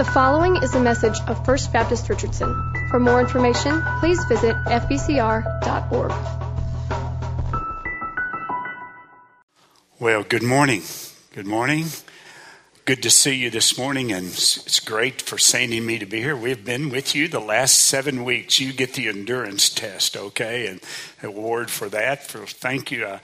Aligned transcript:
The 0.00 0.06
following 0.06 0.56
is 0.62 0.74
a 0.74 0.80
message 0.80 1.20
of 1.26 1.44
First 1.44 1.74
Baptist 1.74 2.08
Richardson. 2.08 2.48
For 2.88 2.98
more 2.98 3.20
information, 3.20 3.82
please 3.98 4.18
visit 4.30 4.56
fbcr.org. 4.64 6.12
Well, 9.98 10.22
good 10.22 10.42
morning. 10.42 10.84
Good 11.34 11.46
morning. 11.46 11.84
Good 12.90 13.04
to 13.04 13.10
see 13.10 13.36
you 13.36 13.50
this 13.50 13.78
morning, 13.78 14.10
and 14.10 14.26
it's 14.26 14.80
great 14.80 15.22
for 15.22 15.38
Sandy 15.38 15.78
and 15.78 15.86
me 15.86 16.00
to 16.00 16.06
be 16.06 16.20
here. 16.20 16.34
We've 16.34 16.64
been 16.64 16.90
with 16.90 17.14
you 17.14 17.28
the 17.28 17.38
last 17.38 17.78
seven 17.78 18.24
weeks. 18.24 18.58
You 18.58 18.72
get 18.72 18.94
the 18.94 19.06
endurance 19.06 19.68
test, 19.68 20.16
okay, 20.16 20.66
and 20.66 20.80
award 21.22 21.70
for 21.70 21.88
that. 21.90 22.24
For 22.24 22.44
thank 22.46 22.90
you. 22.90 23.06
Uh, 23.06 23.20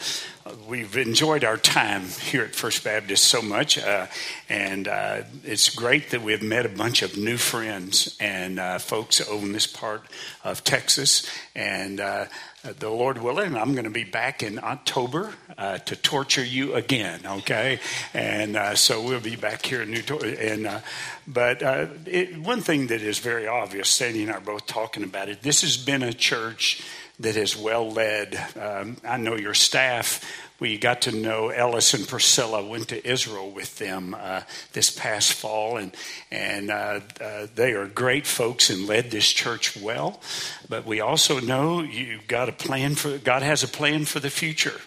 we've 0.68 0.96
enjoyed 0.96 1.42
our 1.42 1.56
time 1.56 2.04
here 2.04 2.44
at 2.44 2.54
First 2.54 2.84
Baptist 2.84 3.24
so 3.24 3.42
much, 3.42 3.76
uh, 3.76 4.06
and 4.48 4.86
uh, 4.86 5.22
it's 5.42 5.74
great 5.74 6.10
that 6.10 6.22
we've 6.22 6.44
met 6.44 6.64
a 6.64 6.68
bunch 6.68 7.02
of 7.02 7.16
new 7.16 7.36
friends 7.36 8.16
and 8.20 8.60
uh, 8.60 8.78
folks 8.78 9.20
over 9.28 9.44
in 9.44 9.50
this 9.50 9.66
part 9.66 10.02
of 10.44 10.62
Texas, 10.62 11.28
and 11.56 11.98
uh, 11.98 12.26
the 12.72 12.90
Lord 12.90 13.18
willing, 13.18 13.56
I'm 13.56 13.72
going 13.72 13.84
to 13.84 13.90
be 13.90 14.04
back 14.04 14.42
in 14.42 14.58
October 14.58 15.34
uh, 15.56 15.78
to 15.78 15.96
torture 15.96 16.44
you 16.44 16.74
again. 16.74 17.20
Okay, 17.24 17.80
and 18.12 18.56
uh, 18.56 18.74
so 18.74 19.02
we'll 19.02 19.20
be 19.20 19.36
back 19.36 19.64
here 19.64 19.82
in 19.82 19.90
New 19.90 20.02
and 20.18 20.66
uh, 20.66 20.80
but 21.26 21.62
uh, 21.62 21.86
it, 22.06 22.38
one 22.38 22.60
thing 22.60 22.88
that 22.88 23.02
is 23.02 23.18
very 23.18 23.46
obvious, 23.46 23.88
Sandy 23.88 24.22
and 24.22 24.30
I 24.30 24.34
are 24.34 24.40
both 24.40 24.66
talking 24.66 25.04
about 25.04 25.28
it. 25.28 25.42
This 25.42 25.62
has 25.62 25.76
been 25.76 26.02
a 26.02 26.12
church 26.12 26.82
that 27.20 27.36
is 27.36 27.56
well 27.56 27.90
led. 27.90 28.36
Um, 28.60 28.98
I 29.04 29.16
know 29.16 29.36
your 29.36 29.54
staff 29.54 30.24
we 30.58 30.78
got 30.78 31.02
to 31.02 31.12
know 31.12 31.48
Ellis 31.48 31.94
and 31.94 32.06
Priscilla. 32.06 32.64
Went 32.64 32.88
to 32.88 33.06
Israel 33.06 33.50
with 33.50 33.78
them 33.78 34.16
uh, 34.18 34.42
this 34.72 34.90
past 34.90 35.32
fall, 35.32 35.76
and 35.76 35.94
and 36.30 36.70
uh, 36.70 37.00
uh, 37.20 37.46
they 37.54 37.72
are 37.72 37.86
great 37.86 38.26
folks 38.26 38.70
and 38.70 38.86
led 38.86 39.10
this 39.10 39.30
church 39.30 39.76
well. 39.76 40.20
But 40.68 40.86
we 40.86 41.00
also 41.00 41.40
know 41.40 41.82
you've 41.82 42.26
got 42.26 42.48
a 42.48 42.52
plan 42.52 42.94
for 42.94 43.18
God 43.18 43.42
has 43.42 43.62
a 43.62 43.68
plan 43.68 44.04
for 44.04 44.20
the 44.20 44.30
future, 44.30 44.80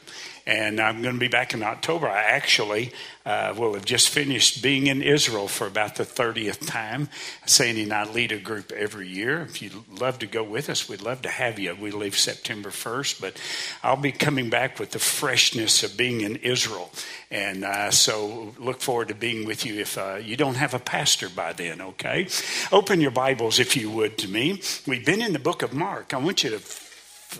and 0.46 0.80
I'm 0.80 1.04
going 1.04 1.14
to 1.14 1.20
be 1.20 1.28
back 1.28 1.54
in 1.54 1.62
October. 1.62 2.08
I 2.08 2.24
actually 2.24 2.92
uh, 3.30 3.54
will 3.56 3.76
have 3.76 3.86
just 3.86 4.10
finished 4.10 4.64
being 4.64 4.88
in 4.88 5.04
Israel 5.04 5.48
for 5.48 5.68
about 5.68 5.96
the 5.96 6.04
30th 6.04 6.66
time. 6.66 7.10
Sandy 7.46 7.84
and 7.84 7.94
I 7.94 8.10
lead 8.12 8.32
a 8.32 8.40
group 8.40 8.72
every 8.72 9.08
year. 9.08 9.42
If 9.42 9.62
you'd 9.62 9.76
love 10.00 10.18
to 10.20 10.26
go 10.26 10.44
with 10.44 10.68
us, 10.68 10.90
we'd 10.90 11.04
love 11.04 11.22
to 11.22 11.30
have 11.30 11.60
you. 11.60 11.76
We 11.80 11.92
leave 11.92 12.18
September 12.18 12.70
1st, 12.70 13.22
but 13.22 13.40
I'll 13.84 13.98
be 13.98 14.12
coming 14.12 14.50
back 14.50 14.80
with 14.80 14.90
the 14.90 15.00
freshness 15.00 15.59
of 15.60 15.98
being 15.98 16.22
in 16.22 16.38
Israel. 16.38 16.92
And 17.32 17.64
uh, 17.64 17.92
so 17.92 18.54
look 18.58 18.82
forward 18.82 19.10
to 19.10 19.16
being 19.16 19.46
with 19.46 19.66
you 19.66 19.80
if 19.80 19.98
uh, 19.98 20.16
you 20.16 20.36
don't 20.36 20.56
have 20.56 20.74
a 20.74 20.80
pastor 20.80 21.30
by 21.30 21.54
then, 21.54 21.82
okay? 21.82 22.28
Open 22.72 23.02
your 23.02 23.12
Bibles, 23.12 23.60
if 23.60 23.76
you 23.76 23.92
would, 23.92 24.18
to 24.20 24.28
me. 24.28 24.62
We've 24.88 25.06
been 25.06 25.22
in 25.22 25.34
the 25.34 25.40
book 25.40 25.62
of 25.62 25.74
Mark. 25.74 26.14
I 26.14 26.18
want 26.18 26.44
you 26.44 26.52
to 26.52 26.62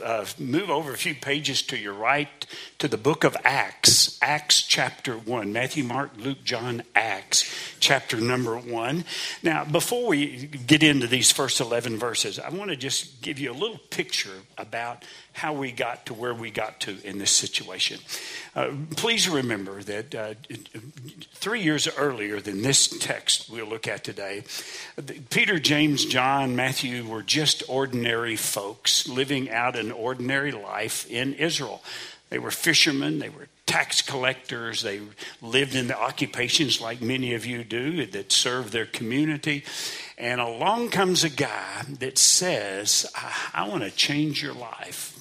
uh, 0.04 0.26
move 0.38 0.70
over 0.70 0.94
a 0.94 0.98
few 0.98 1.16
pages 1.16 1.62
to 1.64 1.78
your 1.78 1.94
right 1.94 2.46
to 2.78 2.88
the 2.88 2.98
book 2.98 3.24
of 3.24 3.36
Acts, 3.44 4.20
Acts 4.22 4.62
chapter 4.62 5.14
1. 5.14 5.52
Matthew, 5.52 5.84
Mark, 5.84 6.12
Luke, 6.18 6.44
John, 6.44 6.84
Acts 6.94 7.52
chapter 7.80 8.18
number 8.18 8.58
1. 8.58 9.04
Now, 9.42 9.66
before 9.66 10.08
we 10.08 10.46
get 10.46 10.84
into 10.84 11.08
these 11.08 11.32
first 11.32 11.60
11 11.60 11.98
verses, 11.98 12.40
I 12.40 12.50
want 12.50 12.70
to 12.70 12.78
just 12.78 13.22
give 13.22 13.40
you 13.40 13.52
a 13.52 13.54
little 13.54 13.80
picture 13.90 14.44
about 14.58 15.04
how 15.34 15.54
we 15.54 15.72
got 15.72 16.06
to 16.08 16.14
where 16.14 16.34
we 16.34 16.52
got 16.52 16.80
to 16.82 16.98
in 17.04 17.18
this 17.18 17.32
situation. 17.32 18.00
Uh, 18.56 18.72
please 18.96 19.30
remember 19.30 19.82
that 19.84 20.16
uh, 20.16 20.34
three 21.34 21.62
years 21.62 21.88
earlier 21.98 22.40
than 22.40 22.62
this 22.62 22.88
text 23.00 23.50
we'll 23.50 23.66
look 23.66 23.88
at 23.88 24.04
today, 24.04 24.44
Peter, 25.30 25.60
James, 25.60 26.06
John, 26.06 26.56
Matthew 26.56 27.06
were 27.08 27.24
just 27.24 27.64
ordinary 27.68 28.36
folks 28.36 29.08
living 29.08 29.50
out 29.50 29.76
an 29.76 29.92
ordinary 29.92 30.52
life 30.52 31.10
in 31.10 31.34
Israel. 31.36 31.82
They 32.30 32.40
were 32.40 32.52
fishermen, 32.52 33.20
they 33.20 33.30
were 33.30 33.48
tax 33.66 34.02
collectors, 34.02 34.82
they 34.82 35.02
lived 35.42 35.76
in 35.76 35.88
the 35.88 35.98
occupations 35.98 36.82
like 36.82 37.02
many 37.02 37.34
of 37.34 37.46
you 37.46 37.64
do 37.64 38.06
that 38.08 38.32
serve 38.32 38.72
their 38.72 38.86
community. 38.86 39.64
And 40.18 40.42
along 40.42 40.90
comes 40.90 41.24
a 41.24 41.30
guy 41.30 41.84
that 42.00 42.18
says, 42.18 43.10
I, 43.16 43.34
I 43.54 43.68
want 43.68 43.84
to 43.84 43.92
change 43.92 44.44
your 44.44 44.54
life 44.54 45.19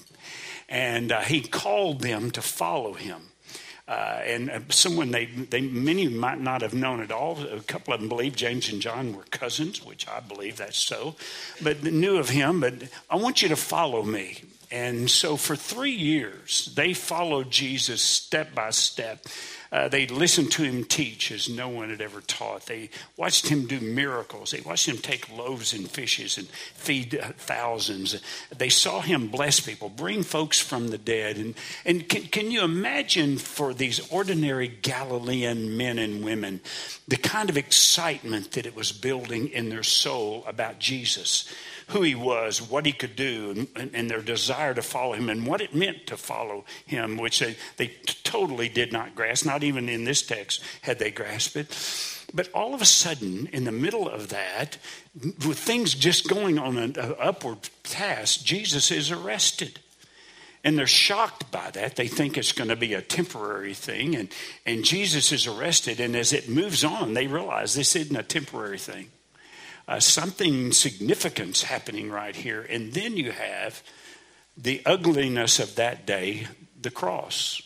and 0.69 1.13
uh, 1.13 1.21
he 1.21 1.41
called 1.41 2.01
them 2.01 2.31
to 2.33 2.43
follow 2.43 2.95
him. 2.95 3.23
Uh, 3.89 4.21
and 4.25 4.51
uh, 4.51 4.61
someone 4.69 5.11
they, 5.11 5.25
they 5.25 5.63
many 5.63 6.09
might 6.09 6.39
not 6.39 6.61
have 6.61 6.75
known 6.75 7.01
at 7.01 7.11
all. 7.11 7.43
A 7.47 7.61
couple 7.61 7.95
of 7.95 8.01
them 8.01 8.09
believe 8.09 8.37
James 8.37 8.71
and 8.71 8.83
John 8.83 9.17
were 9.17 9.25
cousins, 9.31 9.83
which 9.83 10.07
I 10.07 10.21
believe 10.21 10.59
that's 10.59 10.77
so, 10.77 11.17
but 11.63 11.83
knew 11.83 12.19
of 12.19 12.29
him. 12.29 12.61
But 12.61 12.75
I 13.09 13.17
want 13.17 13.41
you 13.41 13.49
to 13.49 13.57
follow 13.57 14.03
me. 14.03 14.43
And 14.71 15.11
so 15.11 15.37
for 15.37 15.57
three 15.57 15.93
years, 15.93 16.73
they 16.75 16.93
followed 16.93 17.51
Jesus 17.51 18.03
step 18.03 18.55
by 18.55 18.71
step. 18.71 19.25
Uh, 19.71 19.87
they 19.89 20.07
listened 20.07 20.51
to 20.51 20.63
him 20.63 20.85
teach 20.85 21.31
as 21.31 21.49
no 21.49 21.69
one 21.69 21.91
had 21.91 22.01
ever 22.01 22.23
taught. 22.23 22.67
They 22.67 22.89
watched 23.17 23.49
him 23.49 23.67
do 23.67 23.81
miracles. 23.81 24.51
They 24.51 24.61
watched 24.61 24.89
him 24.89 24.97
take 24.97 25.35
loaves 25.37 25.75
and 25.75 25.91
fishes 25.91 26.39
and 26.39 26.49
feed 26.49 27.21
thousands. 27.37 28.21
They 28.57 28.71
saw 28.71 29.01
him 29.01 29.29
bless 29.29 29.61
people, 29.61 29.91
bring 29.91 30.23
folks 30.23 30.59
from 30.59 30.89
the 30.89 30.99
dead. 30.99 31.37
And, 31.37 31.55
and 31.85 32.09
can, 32.09 32.23
can 32.25 32.51
you 32.51 32.63
imagine 32.63 33.37
for 33.37 33.75
these 33.75 34.11
ordinary 34.11 34.69
Galilean 34.69 35.77
men 35.77 35.99
and 35.99 36.25
women 36.25 36.61
the 37.07 37.17
kind 37.17 37.51
of 37.51 37.59
excitement 37.59 38.53
that 38.53 38.67
it 38.67 38.77
was 38.77 38.93
building 38.93 39.49
in 39.49 39.69
their 39.69 39.83
soul 39.83 40.45
about 40.47 40.79
Jesus? 40.79 41.47
Who 41.89 42.03
he 42.03 42.15
was, 42.15 42.61
what 42.61 42.87
he 42.87 42.93
could 42.93 43.17
do, 43.17 43.67
and, 43.75 43.91
and, 43.95 44.11
their 44.11 44.21
desire 44.21 44.75
to 44.75 44.83
follow 44.83 45.15
him, 45.15 45.31
and 45.31 45.47
what 45.47 45.61
it 45.61 45.75
meant 45.75 46.07
to 46.07 46.17
follow 46.17 46.65
him, 46.87 47.17
which 47.17 47.41
they, 47.41 47.57
they 47.77 47.89
totally 48.25 48.69
did 48.69 48.93
not 48.93 49.15
grasp. 49.15 49.47
Not 49.47 49.65
even 49.65 49.89
in 49.89 50.05
this 50.05 50.23
text 50.23 50.63
had 50.83 50.99
they 50.99 51.11
grasped 51.11 51.57
it. 51.57 52.25
But 52.35 52.51
all 52.53 52.75
of 52.75 52.83
a 52.83 52.87
sudden, 52.87 53.49
in 53.53 53.65
the 53.65 53.73
middle 53.73 54.07
of 54.07 54.29
that, 54.29 54.77
with 55.17 55.59
things 55.59 55.95
just 55.95 56.29
going 56.29 56.59
on 56.59 56.77
an 56.77 56.95
upward 57.19 57.71
task, 57.85 58.45
Jesus 58.45 58.91
is 58.91 59.11
arrested. 59.11 59.81
And 60.63 60.77
they're 60.77 60.87
shocked 60.87 61.51
by 61.51 61.71
that. 61.71 61.97
They 61.97 62.09
think 62.09 62.37
it's 62.37 62.53
going 62.53 62.69
to 62.69 62.77
be 62.77 62.93
a 62.93 63.01
temporary 63.01 63.73
thing. 63.73 64.15
And, 64.15 64.29
and 64.67 64.85
Jesus 64.85 65.33
is 65.33 65.47
arrested. 65.47 66.01
And 66.01 66.15
as 66.15 66.35
it 66.35 66.51
moves 66.51 66.85
on, 66.85 67.15
they 67.15 67.29
realize 67.29 67.75
this 67.75 67.97
isn't 67.97 68.17
a 68.17 68.23
temporary 68.23 68.79
thing 68.79 69.11
uh, 69.89 69.99
something 69.99 70.71
significant's 70.71 71.63
happening 71.63 72.11
right 72.11 72.37
here. 72.37 72.61
And 72.69 72.93
then 72.93 73.17
you 73.17 73.33
have 73.33 73.83
the 74.57 74.83
ugliness 74.85 75.59
of 75.59 75.77
that 75.77 76.07
day, 76.07 76.47
the 76.81 76.91
cross. 76.91 77.63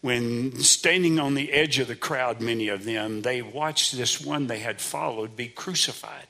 When 0.00 0.56
standing 0.60 1.18
on 1.18 1.34
the 1.34 1.52
edge 1.52 1.80
of 1.80 1.88
the 1.88 1.96
crowd, 1.96 2.40
many 2.40 2.68
of 2.68 2.84
them, 2.84 3.22
they 3.22 3.42
watched 3.42 3.96
this 3.96 4.20
one 4.24 4.46
they 4.46 4.60
had 4.60 4.80
followed 4.80 5.34
be 5.34 5.48
crucified. 5.48 6.28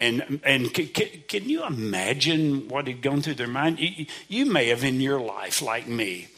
And, 0.00 0.40
and 0.42 0.72
can, 0.72 0.88
can 1.28 1.48
you 1.48 1.64
imagine 1.64 2.68
what 2.68 2.88
had 2.88 3.02
gone 3.02 3.22
through 3.22 3.34
their 3.34 3.46
mind? 3.46 3.78
You, 3.78 4.06
you 4.28 4.46
may 4.46 4.68
have 4.68 4.82
in 4.82 5.00
your 5.00 5.20
life, 5.20 5.60
like 5.60 5.86
me, 5.86 6.28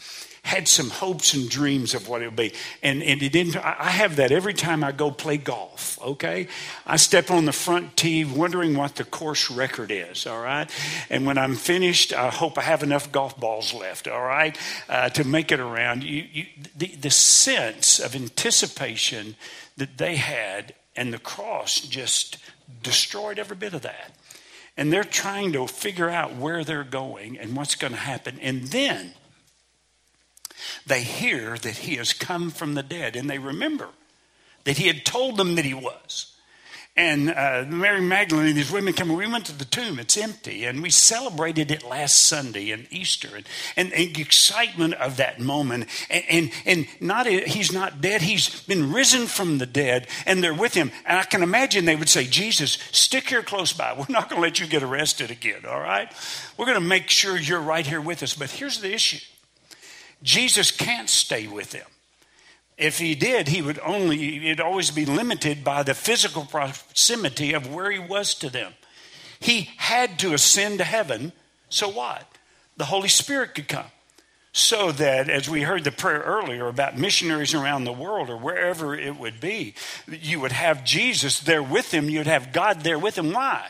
had 0.45 0.69
some 0.69 0.91
hopes 0.91 1.33
and 1.33 1.49
dreams 1.49 1.95
of 1.95 2.07
what 2.07 2.21
it 2.21 2.27
would 2.27 2.37
be. 2.37 2.53
And, 2.83 3.03
and 3.03 3.23
it 3.23 3.33
didn't, 3.33 3.57
I 3.57 3.89
have 3.89 4.17
that 4.17 4.31
every 4.31 4.53
time 4.53 4.85
I 4.85 4.93
go 4.93 5.11
play 5.11 5.39
golf, 5.39 5.99
okay? 6.03 6.49
I 6.87 6.97
step 6.97 7.31
on 7.31 7.47
the 7.47 7.53
front 7.53 7.97
tee 7.97 8.27
wondering 8.27 8.77
what 8.77 8.97
the 8.97 9.05
course 9.05 9.51
record 9.51 9.91
is, 9.91 10.27
all 10.27 10.43
right? 10.43 10.71
And 11.09 11.25
when 11.25 11.39
I'm 11.39 11.55
finished, 11.55 12.13
I 12.13 12.29
hope 12.29 12.59
I 12.59 12.61
have 12.61 12.83
enough 12.83 13.11
golf 13.11 13.41
balls 13.41 13.73
left, 13.73 14.07
all 14.07 14.23
right, 14.23 14.57
uh, 14.91 15.09
to 15.11 15.25
make 15.25 15.51
it 15.51 15.61
around. 15.61 16.05
You, 16.05 16.27
you, 16.31 16.47
the, 16.77 16.89
the 16.89 17.11
sense 17.11 17.99
of 17.99 18.15
anticipation 18.15 19.37
that 19.79 19.97
they 19.97 20.17
had 20.17 20.75
and 20.95 21.13
the 21.13 21.19
cross 21.19 21.81
just 21.81 22.37
destroyed 22.83 23.39
every 23.39 23.57
bit 23.57 23.73
of 23.73 23.81
that. 23.81 24.13
And 24.77 24.93
they're 24.93 25.05
trying 25.05 25.53
to 25.55 25.67
figure 25.67 26.11
out 26.11 26.37
where 26.37 26.65
they're 26.65 26.85
going 26.85 27.39
and 27.39 27.57
what's 27.57 27.77
going 27.77 27.95
to 27.95 27.99
happen. 27.99 28.39
And 28.43 28.65
then 28.65 29.15
they 30.87 31.03
hear 31.03 31.57
that 31.59 31.79
he 31.79 31.97
has 31.97 32.13
come 32.13 32.51
from 32.51 32.75
the 32.75 32.83
dead 32.83 33.17
and 33.17 33.29
they 33.29 33.39
remember 33.39 33.89
that 34.65 34.79
he 34.79 34.87
had 34.87 35.05
told 35.05 35.37
them 35.37 35.55
that 35.57 35.65
he 35.65 35.75
was. 35.75 36.35
And 36.97 37.31
uh, 37.31 37.65
Mary 37.67 38.01
Magdalene 38.01 38.47
and 38.47 38.57
these 38.57 38.71
women 38.71 38.95
come. 38.95 39.13
We 39.13 39.27
went 39.27 39.47
to 39.47 39.59
the 39.59 39.65
tomb; 39.65 39.99
it's 39.99 40.17
empty, 40.17 40.65
and 40.65 40.81
we 40.81 40.91
celebrated 40.91 41.73
it 41.73 41.83
last 41.83 42.23
Sunday 42.23 42.71
and 42.71 42.87
Easter, 42.93 43.35
and, 43.35 43.45
and, 43.77 43.93
and 43.93 44.15
the 44.15 44.23
excitement 44.23 44.95
of 44.95 45.17
that 45.17 45.41
moment. 45.41 45.89
And, 46.09 46.25
and 46.31 46.53
and 46.65 46.87
not 47.01 47.27
he's 47.27 47.73
not 47.73 48.01
dead; 48.01 48.23
he's 48.23 48.63
been 48.63 48.93
risen 48.93 49.27
from 49.27 49.59
the 49.59 49.67
dead, 49.67 50.07
and 50.25 50.43
they're 50.43 50.55
with 50.55 50.75
him. 50.75 50.93
And 51.05 51.19
I 51.19 51.25
can 51.25 51.43
imagine 51.43 51.85
they 51.85 51.97
would 51.97 52.09
say, 52.09 52.27
"Jesus, 52.27 52.79
stick 52.93 53.29
here 53.29 53.43
close 53.43 53.73
by. 53.73 53.93
We're 53.93 54.07
not 54.09 54.31
going 54.31 54.41
to 54.41 54.47
let 54.47 54.61
you 54.61 54.69
get 54.69 54.85
arrested 54.85 55.33
again. 55.33 55.67
All 55.69 55.81
right? 55.81 56.09
We're 56.57 56.67
going 56.67 56.81
to 56.81 56.81
make 56.81 57.11
sure 57.11 57.37
you're 57.37 57.61
right 57.61 57.85
here 57.85 58.01
with 58.01 58.23
us." 58.23 58.35
But 58.35 58.51
here's 58.51 58.79
the 58.79 58.95
issue: 58.95 59.19
Jesus 60.25 60.71
can't 60.71 61.09
stay 61.09 61.47
with 61.47 61.71
them. 61.71 61.87
If 62.77 62.99
he 62.99 63.15
did, 63.15 63.47
he 63.47 63.63
would 63.63 63.79
only, 63.81 64.51
it'd 64.51 64.61
always 64.61 64.91
be 64.91 65.05
limited 65.07 65.63
by 65.63 65.85
the 65.85 65.95
physical 65.95 66.45
proximity 66.45 67.53
of 67.53 67.73
where 67.73 67.91
he 67.91 68.01
was 68.01 68.35
to 68.37 68.51
them. 68.51 68.73
He 69.39 69.71
had 69.77 70.19
to 70.21 70.33
ascend 70.33 70.79
to 70.79 70.85
heaven, 70.85 71.33
so 71.69 71.89
what? 71.89 72.27
The 72.77 72.87
Holy 72.87 73.09
Spirit 73.09 73.55
could 73.55 73.69
come. 73.69 73.87
So 74.53 74.93
that, 74.93 75.29
as 75.29 75.49
we 75.49 75.63
heard 75.63 75.85
the 75.85 75.93
prayer 75.93 76.21
earlier 76.21 76.69
about 76.69 76.97
missionaries 76.97 77.55
around 77.55 77.85
the 77.85 77.93
world 77.93 78.31
or 78.31 78.37
wherever 78.37 78.95
it 78.95 79.19
would 79.19 79.41
be, 79.41 79.75
you 80.09 80.41
would 80.41 80.53
have 80.53 80.85
Jesus 80.85 81.41
there 81.41 81.63
with 81.63 81.91
them, 81.91 82.09
you'd 82.09 82.27
have 82.29 82.53
God 82.53 82.81
there 82.81 82.99
with 82.99 83.17
them. 83.17 83.33
Why? 83.33 83.67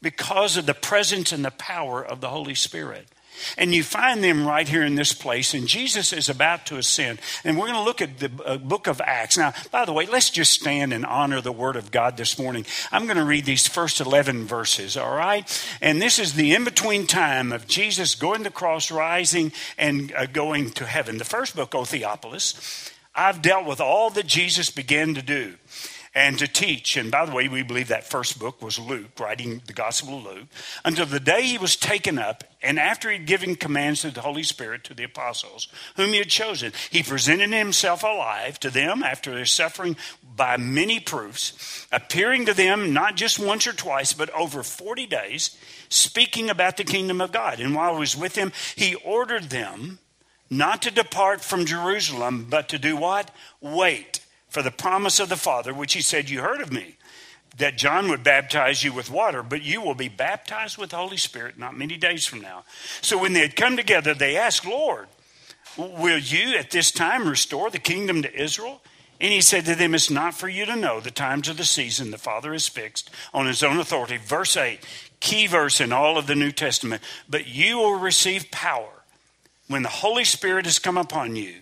Because 0.00 0.56
of 0.56 0.66
the 0.66 0.74
presence 0.74 1.32
and 1.32 1.44
the 1.44 1.50
power 1.50 2.04
of 2.04 2.20
the 2.20 2.28
Holy 2.28 2.54
Spirit. 2.54 3.08
And 3.56 3.74
you 3.74 3.82
find 3.82 4.22
them 4.22 4.46
right 4.46 4.68
here 4.68 4.84
in 4.84 4.94
this 4.94 5.12
place, 5.12 5.54
and 5.54 5.66
Jesus 5.66 6.12
is 6.12 6.28
about 6.28 6.66
to 6.66 6.76
ascend. 6.76 7.20
And 7.44 7.58
we're 7.58 7.66
going 7.66 7.78
to 7.78 7.84
look 7.84 8.02
at 8.02 8.18
the 8.18 8.30
uh, 8.44 8.58
book 8.58 8.86
of 8.86 9.00
Acts. 9.00 9.38
Now, 9.38 9.52
by 9.70 9.84
the 9.84 9.92
way, 9.92 10.06
let's 10.06 10.30
just 10.30 10.52
stand 10.52 10.92
and 10.92 11.06
honor 11.06 11.40
the 11.40 11.52
word 11.52 11.76
of 11.76 11.90
God 11.90 12.16
this 12.16 12.38
morning. 12.38 12.66
I'm 12.92 13.06
going 13.06 13.16
to 13.16 13.24
read 13.24 13.44
these 13.44 13.66
first 13.66 14.00
11 14.00 14.44
verses, 14.44 14.96
all 14.96 15.14
right? 15.14 15.46
And 15.80 16.00
this 16.00 16.18
is 16.18 16.34
the 16.34 16.54
in 16.54 16.64
between 16.64 17.06
time 17.06 17.52
of 17.52 17.66
Jesus 17.66 18.14
going 18.14 18.38
to 18.38 18.44
the 18.44 18.50
cross, 18.50 18.90
rising, 18.90 19.52
and 19.78 20.12
uh, 20.14 20.26
going 20.26 20.70
to 20.70 20.86
heaven. 20.86 21.18
The 21.18 21.24
first 21.24 21.56
book, 21.56 21.74
O 21.74 21.84
Theophilus, 21.84 22.90
I've 23.14 23.42
dealt 23.42 23.66
with 23.66 23.80
all 23.80 24.10
that 24.10 24.26
Jesus 24.26 24.70
began 24.70 25.14
to 25.14 25.22
do 25.22 25.54
and 26.14 26.38
to 26.38 26.48
teach. 26.48 26.96
And 26.96 27.10
by 27.10 27.24
the 27.24 27.32
way, 27.32 27.48
we 27.48 27.62
believe 27.62 27.88
that 27.88 28.04
first 28.04 28.38
book 28.38 28.60
was 28.60 28.78
Luke, 28.78 29.18
writing 29.18 29.62
the 29.66 29.72
Gospel 29.72 30.18
of 30.18 30.24
Luke, 30.24 30.48
until 30.84 31.06
the 31.06 31.20
day 31.20 31.42
he 31.42 31.58
was 31.58 31.76
taken 31.76 32.18
up, 32.18 32.42
and 32.62 32.78
after 32.78 33.10
he'd 33.10 33.26
given 33.26 33.54
commands 33.54 34.02
to 34.02 34.10
the 34.10 34.20
Holy 34.20 34.42
Spirit 34.42 34.82
to 34.84 34.94
the 34.94 35.04
apostles, 35.04 35.68
whom 35.96 36.08
he 36.08 36.18
had 36.18 36.28
chosen, 36.28 36.72
he 36.90 37.02
presented 37.02 37.52
himself 37.52 38.02
alive 38.02 38.58
to 38.60 38.70
them 38.70 39.02
after 39.02 39.32
their 39.32 39.44
suffering 39.44 39.96
by 40.34 40.56
many 40.56 40.98
proofs, 40.98 41.86
appearing 41.92 42.46
to 42.46 42.54
them 42.54 42.92
not 42.92 43.14
just 43.14 43.38
once 43.38 43.66
or 43.66 43.72
twice, 43.72 44.12
but 44.12 44.30
over 44.30 44.62
40 44.62 45.06
days, 45.06 45.56
speaking 45.88 46.50
about 46.50 46.76
the 46.76 46.84
kingdom 46.84 47.20
of 47.20 47.32
God. 47.32 47.60
And 47.60 47.74
while 47.74 47.94
he 47.94 48.00
was 48.00 48.16
with 48.16 48.34
them, 48.34 48.52
he 48.74 48.94
ordered 48.96 49.50
them 49.50 50.00
not 50.48 50.82
to 50.82 50.90
depart 50.90 51.40
from 51.40 51.66
Jerusalem, 51.66 52.46
but 52.50 52.68
to 52.70 52.78
do 52.78 52.96
what? 52.96 53.30
Wait 53.60 54.20
for 54.50 54.62
the 54.62 54.70
promise 54.70 55.20
of 55.20 55.28
the 55.28 55.36
Father, 55.36 55.72
which 55.72 55.94
he 55.94 56.02
said, 56.02 56.28
You 56.28 56.40
heard 56.40 56.60
of 56.60 56.72
me, 56.72 56.96
that 57.56 57.78
John 57.78 58.08
would 58.10 58.22
baptize 58.22 58.84
you 58.84 58.92
with 58.92 59.10
water, 59.10 59.42
but 59.42 59.62
you 59.62 59.80
will 59.80 59.94
be 59.94 60.08
baptized 60.08 60.76
with 60.76 60.90
the 60.90 60.96
Holy 60.96 61.16
Spirit 61.16 61.58
not 61.58 61.76
many 61.76 61.96
days 61.96 62.26
from 62.26 62.40
now. 62.40 62.64
So 63.00 63.16
when 63.16 63.32
they 63.32 63.40
had 63.40 63.56
come 63.56 63.76
together, 63.76 64.12
they 64.12 64.36
asked, 64.36 64.66
Lord, 64.66 65.06
will 65.78 66.18
you 66.18 66.56
at 66.56 66.70
this 66.70 66.90
time 66.90 67.28
restore 67.28 67.70
the 67.70 67.78
kingdom 67.78 68.22
to 68.22 68.34
Israel? 68.42 68.82
And 69.20 69.32
he 69.32 69.40
said 69.40 69.66
to 69.66 69.74
them, 69.74 69.94
It's 69.94 70.10
not 70.10 70.34
for 70.34 70.48
you 70.48 70.64
to 70.66 70.76
know 70.76 71.00
the 71.00 71.10
times 71.10 71.48
of 71.48 71.56
the 71.56 71.64
season 71.64 72.10
the 72.10 72.18
Father 72.18 72.52
has 72.52 72.66
fixed 72.66 73.10
on 73.32 73.46
his 73.46 73.62
own 73.62 73.78
authority. 73.78 74.16
Verse 74.16 74.56
8, 74.56 74.80
key 75.20 75.46
verse 75.46 75.80
in 75.80 75.92
all 75.92 76.18
of 76.18 76.26
the 76.26 76.34
New 76.34 76.50
Testament. 76.50 77.02
But 77.28 77.46
you 77.46 77.78
will 77.78 77.98
receive 77.98 78.50
power 78.50 79.04
when 79.68 79.82
the 79.82 79.88
Holy 79.88 80.24
Spirit 80.24 80.64
has 80.64 80.78
come 80.78 80.96
upon 80.96 81.36
you 81.36 81.56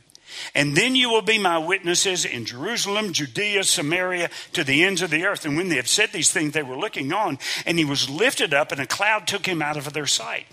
and 0.54 0.76
then 0.76 0.94
you 0.94 1.10
will 1.10 1.22
be 1.22 1.38
my 1.38 1.58
witnesses 1.58 2.24
in 2.24 2.44
Jerusalem, 2.44 3.12
Judea, 3.12 3.64
Samaria, 3.64 4.30
to 4.52 4.64
the 4.64 4.84
ends 4.84 5.02
of 5.02 5.10
the 5.10 5.24
earth. 5.24 5.44
And 5.44 5.56
when 5.56 5.68
they 5.68 5.76
had 5.76 5.88
said 5.88 6.10
these 6.12 6.30
things, 6.30 6.52
they 6.52 6.62
were 6.62 6.76
looking 6.76 7.12
on, 7.12 7.38
and 7.66 7.78
he 7.78 7.84
was 7.84 8.10
lifted 8.10 8.54
up, 8.54 8.72
and 8.72 8.80
a 8.80 8.86
cloud 8.86 9.26
took 9.26 9.46
him 9.46 9.62
out 9.62 9.76
of 9.76 9.92
their 9.92 10.06
sight. 10.06 10.46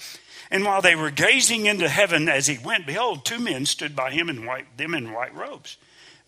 And 0.51 0.63
while 0.63 0.81
they 0.81 0.95
were 0.95 1.11
gazing 1.11 1.65
into 1.65 1.89
heaven 1.89 2.29
as 2.29 2.47
he 2.47 2.57
went, 2.57 2.85
behold, 2.85 3.25
two 3.25 3.39
men 3.39 3.65
stood 3.65 3.95
by 3.95 4.11
him 4.11 4.29
in 4.29 4.45
white, 4.45 4.77
them 4.77 4.93
in 4.93 5.11
white 5.11 5.35
robes, 5.35 5.77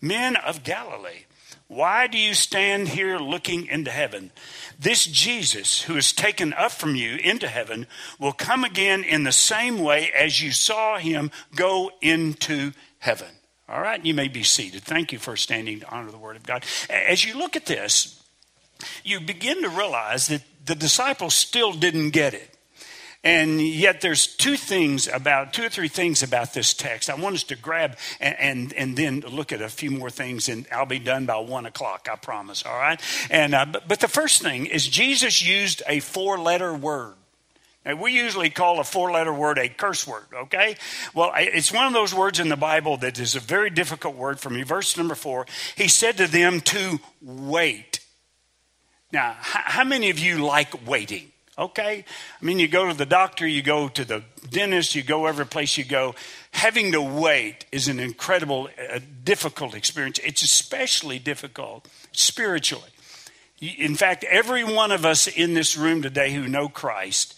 men 0.00 0.36
of 0.36 0.64
Galilee. 0.64 1.24
Why 1.68 2.06
do 2.06 2.16
you 2.16 2.32
stand 2.32 2.88
here 2.88 3.18
looking 3.18 3.66
into 3.66 3.90
heaven? 3.90 4.30
This 4.78 5.04
Jesus, 5.04 5.82
who 5.82 5.96
is 5.96 6.14
taken 6.14 6.54
up 6.54 6.72
from 6.72 6.96
you 6.96 7.16
into 7.16 7.46
heaven, 7.46 7.86
will 8.18 8.32
come 8.32 8.64
again 8.64 9.04
in 9.04 9.24
the 9.24 9.32
same 9.32 9.78
way 9.78 10.10
as 10.16 10.40
you 10.40 10.50
saw 10.50 10.96
him 10.96 11.30
go 11.54 11.90
into 12.00 12.72
heaven. 12.98 13.28
All 13.68 13.82
right, 13.82 14.02
you 14.02 14.14
may 14.14 14.28
be 14.28 14.42
seated. 14.42 14.82
Thank 14.82 15.12
you 15.12 15.18
for 15.18 15.36
standing 15.36 15.80
to 15.80 15.90
honor 15.90 16.10
the 16.10 16.16
Word 16.16 16.36
of 16.36 16.42
God. 16.44 16.64
As 16.88 17.24
you 17.24 17.36
look 17.36 17.54
at 17.54 17.66
this, 17.66 18.22
you 19.04 19.20
begin 19.20 19.62
to 19.62 19.68
realize 19.68 20.28
that 20.28 20.42
the 20.64 20.74
disciples 20.74 21.34
still 21.34 21.72
didn't 21.72 22.10
get 22.10 22.32
it. 22.32 22.54
And 23.24 23.60
yet, 23.60 24.00
there's 24.00 24.26
two 24.28 24.56
things 24.56 25.08
about, 25.08 25.52
two 25.52 25.64
or 25.64 25.68
three 25.68 25.88
things 25.88 26.22
about 26.22 26.54
this 26.54 26.72
text. 26.72 27.10
I 27.10 27.14
want 27.16 27.34
us 27.34 27.42
to 27.44 27.56
grab 27.56 27.98
and, 28.20 28.36
and, 28.38 28.72
and 28.74 28.96
then 28.96 29.20
look 29.20 29.52
at 29.52 29.60
a 29.60 29.68
few 29.68 29.90
more 29.90 30.08
things, 30.08 30.48
and 30.48 30.66
I'll 30.72 30.86
be 30.86 31.00
done 31.00 31.26
by 31.26 31.36
one 31.38 31.66
o'clock, 31.66 32.08
I 32.10 32.14
promise, 32.14 32.64
all 32.64 32.78
right? 32.78 33.00
And, 33.28 33.54
uh, 33.54 33.66
but, 33.66 33.88
but 33.88 34.00
the 34.00 34.08
first 34.08 34.40
thing 34.40 34.66
is 34.66 34.86
Jesus 34.86 35.44
used 35.44 35.82
a 35.88 35.98
four 36.00 36.38
letter 36.38 36.72
word. 36.72 37.14
And 37.88 37.98
we 37.98 38.12
usually 38.12 38.50
call 38.50 38.80
a 38.80 38.84
four 38.84 39.10
letter 39.10 39.32
word 39.32 39.56
a 39.56 39.70
curse 39.70 40.06
word, 40.06 40.26
okay? 40.34 40.76
Well, 41.14 41.32
it's 41.34 41.72
one 41.72 41.86
of 41.86 41.94
those 41.94 42.12
words 42.12 42.38
in 42.38 42.50
the 42.50 42.56
Bible 42.56 42.98
that 42.98 43.18
is 43.18 43.34
a 43.34 43.40
very 43.40 43.70
difficult 43.70 44.14
word 44.14 44.38
for 44.38 44.50
me. 44.50 44.62
Verse 44.62 44.94
number 44.98 45.14
four, 45.14 45.46
he 45.74 45.88
said 45.88 46.18
to 46.18 46.26
them 46.26 46.60
to 46.60 47.00
wait. 47.22 48.00
Now, 49.10 49.34
how 49.40 49.84
many 49.84 50.10
of 50.10 50.18
you 50.18 50.44
like 50.44 50.86
waiting? 50.86 51.32
Okay? 51.56 52.04
I 52.40 52.44
mean, 52.44 52.58
you 52.58 52.68
go 52.68 52.88
to 52.88 52.94
the 52.94 53.06
doctor, 53.06 53.46
you 53.46 53.62
go 53.62 53.88
to 53.88 54.04
the 54.04 54.22
dentist, 54.50 54.94
you 54.94 55.02
go 55.02 55.24
every 55.24 55.46
place 55.46 55.78
you 55.78 55.84
go. 55.84 56.14
Having 56.50 56.92
to 56.92 57.00
wait 57.00 57.64
is 57.72 57.88
an 57.88 58.00
incredible, 58.00 58.68
difficult 59.24 59.74
experience. 59.74 60.18
It's 60.22 60.42
especially 60.42 61.18
difficult 61.18 61.88
spiritually. 62.12 62.90
In 63.62 63.94
fact, 63.94 64.24
every 64.24 64.62
one 64.62 64.92
of 64.92 65.06
us 65.06 65.26
in 65.26 65.54
this 65.54 65.74
room 65.78 66.02
today 66.02 66.34
who 66.34 66.46
know 66.46 66.68
Christ 66.68 67.34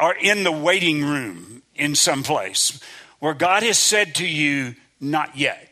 are 0.00 0.14
in 0.14 0.42
the 0.42 0.52
waiting 0.52 1.04
room 1.04 1.62
in 1.76 1.94
some 1.94 2.22
place 2.24 2.80
where 3.20 3.34
God 3.34 3.62
has 3.62 3.78
said 3.78 4.16
to 4.16 4.26
you, 4.26 4.74
Not 5.00 5.36
yet. 5.36 5.68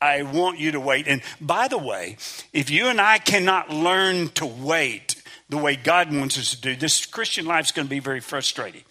I 0.00 0.22
want 0.22 0.58
you 0.58 0.72
to 0.72 0.80
wait. 0.80 1.08
And 1.08 1.22
by 1.40 1.68
the 1.68 1.78
way, 1.78 2.16
if 2.52 2.70
you 2.70 2.86
and 2.86 3.00
I 3.00 3.18
cannot 3.18 3.70
learn 3.70 4.28
to 4.30 4.46
wait 4.46 5.20
the 5.48 5.58
way 5.58 5.76
God 5.76 6.14
wants 6.14 6.38
us 6.38 6.50
to 6.50 6.60
do, 6.60 6.76
this 6.76 7.04
Christian 7.04 7.46
life 7.46 7.66
is 7.66 7.72
going 7.72 7.86
to 7.86 7.90
be 7.90 7.98
very 7.98 8.20
frustrating 8.20 8.84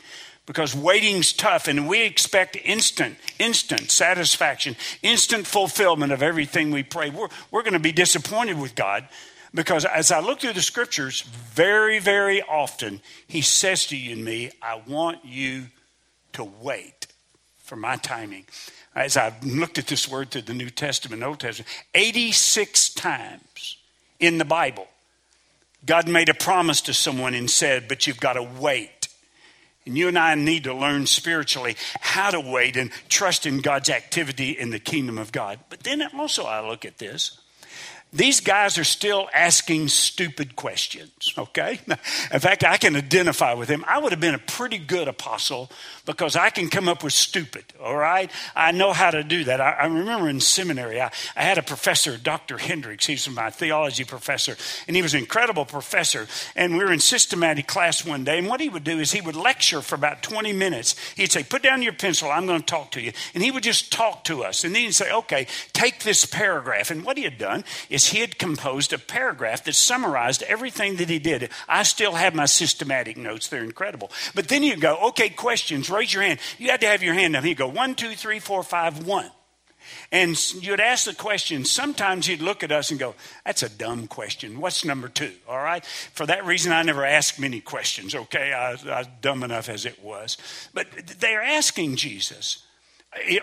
because 0.45 0.75
waiting's 0.75 1.31
tough 1.31 1.67
and 1.67 1.87
we 1.87 2.01
expect 2.01 2.57
instant, 2.63 3.17
instant 3.39 3.89
satisfaction, 3.89 4.75
instant 5.01 5.47
fulfillment 5.47 6.11
of 6.11 6.21
everything 6.21 6.71
we 6.71 6.83
pray. 6.83 7.09
We're, 7.09 7.29
we're 7.51 7.63
going 7.63 7.73
to 7.73 7.79
be 7.79 7.93
disappointed 7.93 8.59
with 8.59 8.75
God 8.75 9.07
because 9.53 9.85
as 9.85 10.11
I 10.11 10.19
look 10.19 10.41
through 10.41 10.53
the 10.53 10.61
scriptures, 10.61 11.21
very, 11.21 11.99
very 11.99 12.41
often 12.41 13.01
he 13.27 13.41
says 13.41 13.85
to 13.87 13.97
you 13.97 14.13
and 14.13 14.25
me, 14.25 14.51
I 14.61 14.81
want 14.87 15.25
you 15.25 15.67
to 16.33 16.43
wait 16.43 17.07
for 17.57 17.75
my 17.75 17.97
timing. 17.97 18.45
As 18.95 19.15
I've 19.15 19.43
looked 19.43 19.77
at 19.77 19.87
this 19.87 20.09
word 20.09 20.31
through 20.31 20.43
the 20.43 20.53
New 20.53 20.69
Testament, 20.69 21.23
Old 21.23 21.39
Testament, 21.39 21.69
86 21.93 22.93
times 22.93 23.77
in 24.19 24.37
the 24.37 24.45
Bible, 24.45 24.87
God 25.85 26.07
made 26.07 26.29
a 26.29 26.33
promise 26.33 26.81
to 26.81 26.93
someone 26.93 27.33
and 27.33 27.49
said, 27.49 27.87
But 27.87 28.07
you've 28.07 28.19
got 28.19 28.33
to 28.33 28.43
wait. 28.43 29.07
And 29.85 29.97
you 29.97 30.09
and 30.09 30.19
I 30.19 30.35
need 30.35 30.65
to 30.65 30.73
learn 30.73 31.05
spiritually 31.05 31.77
how 32.01 32.31
to 32.31 32.41
wait 32.41 32.75
and 32.75 32.91
trust 33.07 33.45
in 33.45 33.61
God's 33.61 33.89
activity 33.89 34.51
in 34.51 34.69
the 34.71 34.79
kingdom 34.79 35.17
of 35.17 35.31
God. 35.31 35.59
But 35.69 35.81
then 35.81 36.03
also 36.17 36.43
I 36.43 36.67
look 36.67 36.83
at 36.83 36.97
this 36.97 37.39
these 38.17 38.39
guys 38.41 38.77
are 38.77 38.83
still 38.83 39.29
asking 39.33 39.89
stupid 39.89 40.55
questions, 40.55 41.33
okay? 41.37 41.79
In 41.87 42.39
fact, 42.39 42.63
I 42.63 42.77
can 42.77 42.95
identify 42.95 43.53
with 43.53 43.67
them. 43.67 43.85
I 43.87 43.99
would 43.99 44.11
have 44.11 44.19
been 44.19 44.33
a 44.33 44.39
pretty 44.39 44.79
good 44.79 45.07
apostle 45.07 45.69
because 46.07 46.37
I 46.37 46.49
can 46.49 46.69
come 46.69 46.87
up 46.87 47.03
with 47.03 47.11
stupid, 47.11 47.65
all 47.83 47.97
right? 47.97 48.31
I 48.55 48.71
know 48.71 48.93
how 48.93 49.11
to 49.11 49.23
do 49.23 49.43
that. 49.43 49.59
I, 49.59 49.71
I 49.71 49.85
remember 49.85 50.29
in 50.29 50.39
seminary, 50.39 51.01
I, 51.01 51.11
I, 51.35 51.43
had 51.43 51.57
a 51.57 51.61
professor, 51.61 52.17
Dr. 52.17 52.57
Hendricks. 52.57 53.05
He's 53.05 53.29
my 53.29 53.49
theology 53.49 54.05
professor, 54.05 54.55
and 54.87 54.95
he 54.95 55.01
was 55.01 55.13
an 55.13 55.19
incredible 55.19 55.65
professor. 55.65 56.25
And 56.55 56.77
we 56.77 56.85
were 56.85 56.93
in 56.93 57.01
systematic 57.01 57.67
class 57.67 58.05
one 58.05 58.23
day, 58.23 58.37
and 58.37 58.47
what 58.47 58.61
he 58.61 58.69
would 58.69 58.85
do 58.85 58.99
is 58.99 59.11
he 59.11 59.19
would 59.19 59.35
lecture 59.35 59.81
for 59.81 59.95
about 59.95 60.23
20 60.23 60.53
minutes. 60.53 60.95
He'd 61.15 61.31
say, 61.31 61.43
Put 61.43 61.61
down 61.61 61.81
your 61.81 61.93
pencil, 61.93 62.31
I'm 62.31 62.45
going 62.45 62.61
to 62.61 62.65
talk 62.65 62.91
to 62.91 63.01
you. 63.01 63.11
And 63.33 63.43
he 63.43 63.51
would 63.51 63.63
just 63.63 63.91
talk 63.91 64.23
to 64.25 64.45
us. 64.45 64.63
And 64.63 64.73
then 64.73 64.83
he'd 64.83 64.95
say, 64.95 65.11
Okay, 65.11 65.45
take 65.73 66.03
this 66.03 66.25
paragraph. 66.25 66.89
And 66.89 67.03
what 67.03 67.17
he 67.17 67.23
had 67.25 67.37
done 67.37 67.65
is 67.89 68.07
he 68.07 68.19
had 68.19 68.39
composed 68.39 68.93
a 68.93 68.97
paragraph 68.97 69.65
that 69.65 69.75
summarized 69.75 70.41
everything 70.43 70.95
that 70.95 71.09
he 71.09 71.19
did. 71.19 71.49
I 71.67 71.83
still 71.83 72.13
have 72.13 72.33
my 72.33 72.45
systematic 72.45 73.17
notes, 73.17 73.49
they're 73.49 73.63
incredible. 73.63 74.09
But 74.33 74.47
then 74.47 74.63
you 74.63 74.77
go, 74.77 74.97
okay, 75.09 75.29
questions, 75.29 75.89
raise 75.97 76.13
your 76.13 76.23
hand. 76.23 76.39
You 76.57 76.69
had 76.69 76.81
to 76.81 76.87
have 76.87 77.03
your 77.03 77.13
hand 77.13 77.35
up. 77.35 77.43
He'd 77.43 77.57
go, 77.57 77.67
one, 77.67 77.95
two, 77.95 78.13
three, 78.13 78.39
four, 78.39 78.63
five, 78.63 79.05
one. 79.05 79.31
And 80.11 80.53
you'd 80.53 80.79
ask 80.79 81.05
the 81.05 81.13
question. 81.13 81.65
Sometimes 81.65 82.25
he'd 82.25 82.41
look 82.41 82.63
at 82.63 82.71
us 82.71 82.91
and 82.91 82.99
go, 82.99 83.15
That's 83.45 83.63
a 83.63 83.69
dumb 83.69 84.07
question. 84.07 84.59
What's 84.59 84.85
number 84.85 85.07
two? 85.07 85.33
All 85.47 85.57
right. 85.57 85.85
For 85.85 86.25
that 86.25 86.45
reason, 86.45 86.71
I 86.71 86.83
never 86.83 87.05
asked 87.05 87.39
many 87.39 87.61
questions, 87.61 88.15
okay? 88.15 88.53
I, 88.53 88.71
I 88.71 88.99
was 88.99 89.07
dumb 89.21 89.43
enough 89.43 89.69
as 89.69 89.85
it 89.85 90.03
was. 90.03 90.37
But 90.73 90.87
they're 91.19 91.41
asking 91.43 91.97
Jesus, 91.97 92.63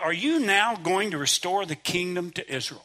Are 0.03 0.13
you 0.13 0.41
now 0.41 0.77
going 0.77 1.11
to 1.11 1.19
restore 1.19 1.67
the 1.67 1.77
kingdom 1.77 2.31
to 2.33 2.55
Israel? 2.55 2.85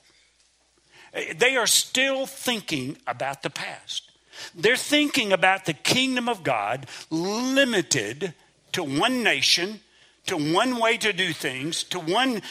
Eh, 1.14 1.34
they 1.38 1.56
are 1.56 1.68
still 1.68 2.26
thinking 2.26 2.98
about 3.08 3.44
the 3.44 3.50
past. 3.50 4.12
They're 4.56 4.78
thinking 4.78 5.34
about 5.34 5.66
the 5.66 5.74
kingdom 5.74 6.30
of 6.30 6.44
God 6.44 6.88
limited 7.10 8.34
to 8.74 8.84
one 8.84 9.24
nation, 9.24 9.82
to 10.28 10.38
one 10.38 10.80
way 10.80 10.98
to 10.98 11.14
do 11.14 11.34
things, 11.34 11.84
to 11.86 12.00
one 12.00 12.42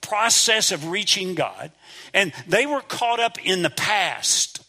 process 0.00 0.72
of 0.72 0.88
reaching 0.88 1.34
God. 1.34 1.72
And 2.12 2.32
they 2.46 2.66
were 2.66 2.80
caught 2.80 3.20
up 3.20 3.44
in 3.44 3.62
the 3.62 3.70
past 3.70 4.62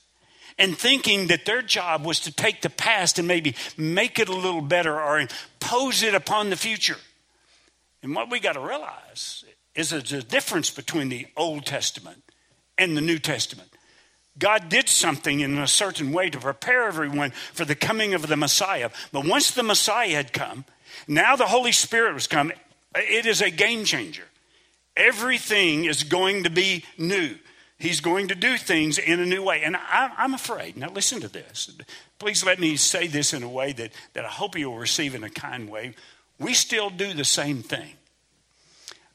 and 0.58 0.78
thinking 0.78 1.28
that 1.28 1.46
their 1.46 1.62
job 1.62 2.06
was 2.06 2.20
to 2.22 2.32
take 2.32 2.62
the 2.62 2.70
past 2.70 3.20
and 3.20 3.28
maybe 3.28 3.56
make 3.76 4.20
it 4.20 4.30
a 4.30 4.36
little 4.36 4.62
better 4.62 5.00
or 5.00 5.20
impose 5.20 6.04
it 6.04 6.14
upon 6.14 6.50
the 6.50 6.56
future. 6.56 6.98
And 8.02 8.16
what 8.16 8.30
we 8.30 8.40
got 8.40 8.54
to 8.54 8.60
realize 8.60 9.44
is 9.76 9.90
there's 9.90 10.12
a 10.12 10.22
difference 10.22 10.70
between 10.70 11.10
the 11.10 11.28
Old 11.36 11.66
Testament 11.66 12.24
and 12.78 12.96
the 12.96 13.02
New 13.02 13.18
Testament. 13.18 13.70
God 14.38 14.70
did 14.70 14.90
something 14.90 15.42
in 15.42 15.58
a 15.58 15.68
certain 15.68 16.12
way 16.12 16.30
to 16.30 16.40
prepare 16.40 16.88
everyone 16.88 17.32
for 17.54 17.66
the 17.66 17.76
coming 17.76 18.14
of 18.14 18.28
the 18.28 18.38
Messiah. 18.38 18.90
But 19.12 19.26
once 19.26 19.52
the 19.52 19.64
Messiah 19.64 20.16
had 20.16 20.34
come, 20.34 20.66
now 21.08 21.36
the 21.36 21.48
Holy 21.48 21.72
Spirit 21.72 22.14
was 22.14 22.28
come. 22.28 22.52
It 22.96 23.26
is 23.26 23.42
a 23.42 23.50
game 23.50 23.86
changer. 23.86 24.24
Everything 24.96 25.86
is 25.86 26.04
going 26.04 26.44
to 26.44 26.50
be 26.50 26.86
new. 26.98 27.36
He's 27.80 28.00
going 28.00 28.30
to 28.30 28.36
do 28.36 28.58
things 28.58 28.98
in 28.98 29.20
a 29.20 29.26
new 29.26 29.44
way. 29.44 29.64
And 29.64 29.76
I, 29.76 30.12
am 30.18 30.34
afraid, 30.34 30.78
now 30.78 30.90
listen 30.90 31.20
to 31.22 31.28
this. 31.28 31.70
Please 32.20 32.46
let 32.46 32.60
me 32.60 32.78
say 32.78 33.08
this 33.08 33.34
in 33.34 33.44
a 33.44 33.50
way 33.50 33.74
that, 33.74 33.92
that 34.14 34.24
I 34.24 34.30
hope 34.30 34.58
you'll 34.58 34.78
receive 34.78 35.16
in 35.16 35.24
a 35.24 35.30
kind 35.30 35.70
way. 35.70 35.96
We 36.40 36.54
still 36.54 36.90
do 36.90 37.14
the 37.14 37.26
same 37.26 37.62
thing. 37.62 37.94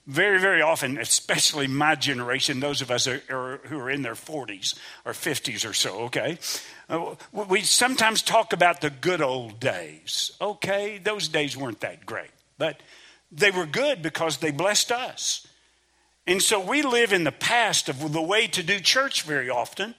Very, 0.09 0.41
very 0.41 0.63
often, 0.63 0.97
especially 0.97 1.67
my 1.67 1.95
generation, 1.95 2.61
those 2.61 2.81
of 2.81 2.91
us 2.91 3.07
are, 3.07 3.21
are, 3.29 3.61
who 3.65 3.79
are 3.79 3.91
in 3.91 4.01
their 4.01 4.15
40s 4.15 4.75
or 5.05 5.13
50s 5.13 5.69
or 5.69 5.75
so, 5.75 6.05
okay? 6.05 6.39
Uh, 6.89 7.15
we 7.31 7.61
sometimes 7.61 8.23
talk 8.23 8.55
about 8.55 8.81
the 8.81 8.89
good 8.89 9.21
old 9.21 9.61
days. 9.61 10.33
Okay, 10.41 10.97
those 10.97 11.29
days 11.29 11.59
weren't 11.59 11.81
that 11.81 12.07
great, 12.07 12.31
but 12.57 12.81
they 13.31 13.51
were 13.51 13.67
good 13.67 14.01
because 14.01 14.39
they 14.39 14.51
blessed 14.51 14.93
us. 14.93 15.47
And 16.27 16.43
so 16.43 16.59
we 16.59 16.81
live 16.81 17.13
in 17.13 17.25
the 17.25 17.31
past 17.33 17.91
of 17.91 18.11
the 18.11 18.23
way 18.23 18.47
to 18.47 18.63
do 18.63 18.81
church 18.81 19.25
very 19.25 19.51
often. 19.51 19.95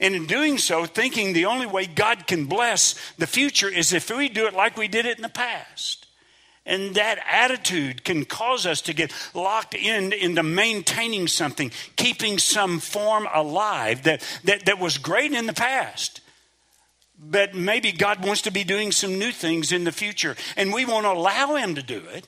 And 0.00 0.16
in 0.16 0.26
doing 0.26 0.58
so, 0.58 0.86
thinking 0.86 1.32
the 1.32 1.46
only 1.46 1.66
way 1.66 1.86
God 1.86 2.26
can 2.26 2.46
bless 2.46 2.96
the 3.16 3.28
future 3.28 3.68
is 3.68 3.92
if 3.92 4.10
we 4.10 4.28
do 4.28 4.48
it 4.48 4.54
like 4.54 4.76
we 4.76 4.88
did 4.88 5.06
it 5.06 5.18
in 5.18 5.22
the 5.22 5.28
past. 5.28 6.05
And 6.66 6.96
that 6.96 7.18
attitude 7.30 8.02
can 8.02 8.24
cause 8.24 8.66
us 8.66 8.80
to 8.82 8.92
get 8.92 9.12
locked 9.34 9.74
in 9.74 10.12
into 10.12 10.42
maintaining 10.42 11.28
something, 11.28 11.70
keeping 11.94 12.38
some 12.38 12.80
form 12.80 13.28
alive 13.32 14.02
that, 14.02 14.22
that, 14.44 14.66
that 14.66 14.80
was 14.80 14.98
great 14.98 15.32
in 15.32 15.46
the 15.46 15.52
past. 15.52 16.20
But 17.18 17.54
maybe 17.54 17.92
God 17.92 18.24
wants 18.26 18.42
to 18.42 18.50
be 18.50 18.64
doing 18.64 18.90
some 18.92 19.18
new 19.18 19.30
things 19.30 19.70
in 19.70 19.84
the 19.84 19.92
future. 19.92 20.36
And 20.56 20.72
we 20.72 20.84
won't 20.84 21.06
allow 21.06 21.54
Him 21.54 21.76
to 21.76 21.82
do 21.82 22.02
it 22.12 22.26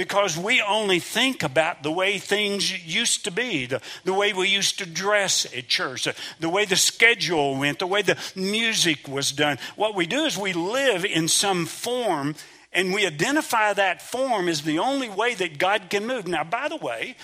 because 0.00 0.38
we 0.38 0.62
only 0.62 0.98
think 0.98 1.42
about 1.42 1.82
the 1.82 1.92
way 1.92 2.18
things 2.18 2.86
used 2.86 3.24
to 3.24 3.30
be, 3.30 3.66
the, 3.66 3.82
the 4.04 4.14
way 4.14 4.32
we 4.32 4.48
used 4.48 4.78
to 4.78 4.86
dress 4.86 5.44
at 5.54 5.68
church, 5.68 6.04
the, 6.04 6.14
the 6.40 6.48
way 6.48 6.64
the 6.64 6.76
schedule 6.76 7.58
went, 7.58 7.80
the 7.80 7.86
way 7.86 8.00
the 8.00 8.16
music 8.34 9.06
was 9.06 9.30
done. 9.30 9.58
What 9.76 9.94
we 9.94 10.06
do 10.06 10.24
is 10.24 10.38
we 10.38 10.54
live 10.54 11.04
in 11.04 11.28
some 11.28 11.66
form 11.66 12.34
and 12.72 12.94
we 12.94 13.06
identify 13.06 13.72
that 13.72 14.00
form 14.00 14.48
as 14.48 14.62
the 14.62 14.78
only 14.78 15.08
way 15.08 15.34
that 15.34 15.58
God 15.58 15.90
can 15.90 16.06
move. 16.06 16.26
Now, 16.26 16.44
by 16.44 16.68
the 16.68 16.76
way, 16.76 17.16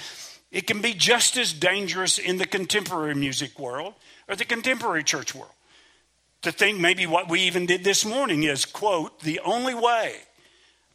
it 0.51 0.67
can 0.67 0.81
be 0.81 0.95
just 0.95 1.37
as 1.37 1.53
dangerous 1.53 2.19
in 2.19 2.39
the 2.39 2.47
contemporary 2.47 3.15
music 3.15 3.59
world 3.59 3.95
or 4.29 4.37
the 4.37 4.45
contemporary 4.45 5.05
church 5.05 5.35
world 5.35 5.53
to 6.43 6.53
think 6.53 6.79
maybe 6.79 7.07
what 7.07 7.29
we 7.29 7.41
even 7.43 7.67
did 7.67 7.85
this 7.85 8.05
morning 8.05 8.43
is, 8.43 8.65
quote, 8.65 9.21
the 9.21 9.41
only 9.41 9.75
way 9.75 10.17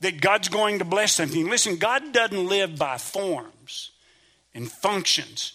that 0.01 0.21
God's 0.21 0.49
going 0.49 0.79
to 0.79 0.85
bless 0.85 1.13
something. 1.13 1.49
Listen, 1.49 1.77
God 1.77 2.11
doesn't 2.11 2.47
live 2.47 2.77
by 2.77 2.97
forms 2.97 3.91
and 4.53 4.71
functions. 4.71 5.53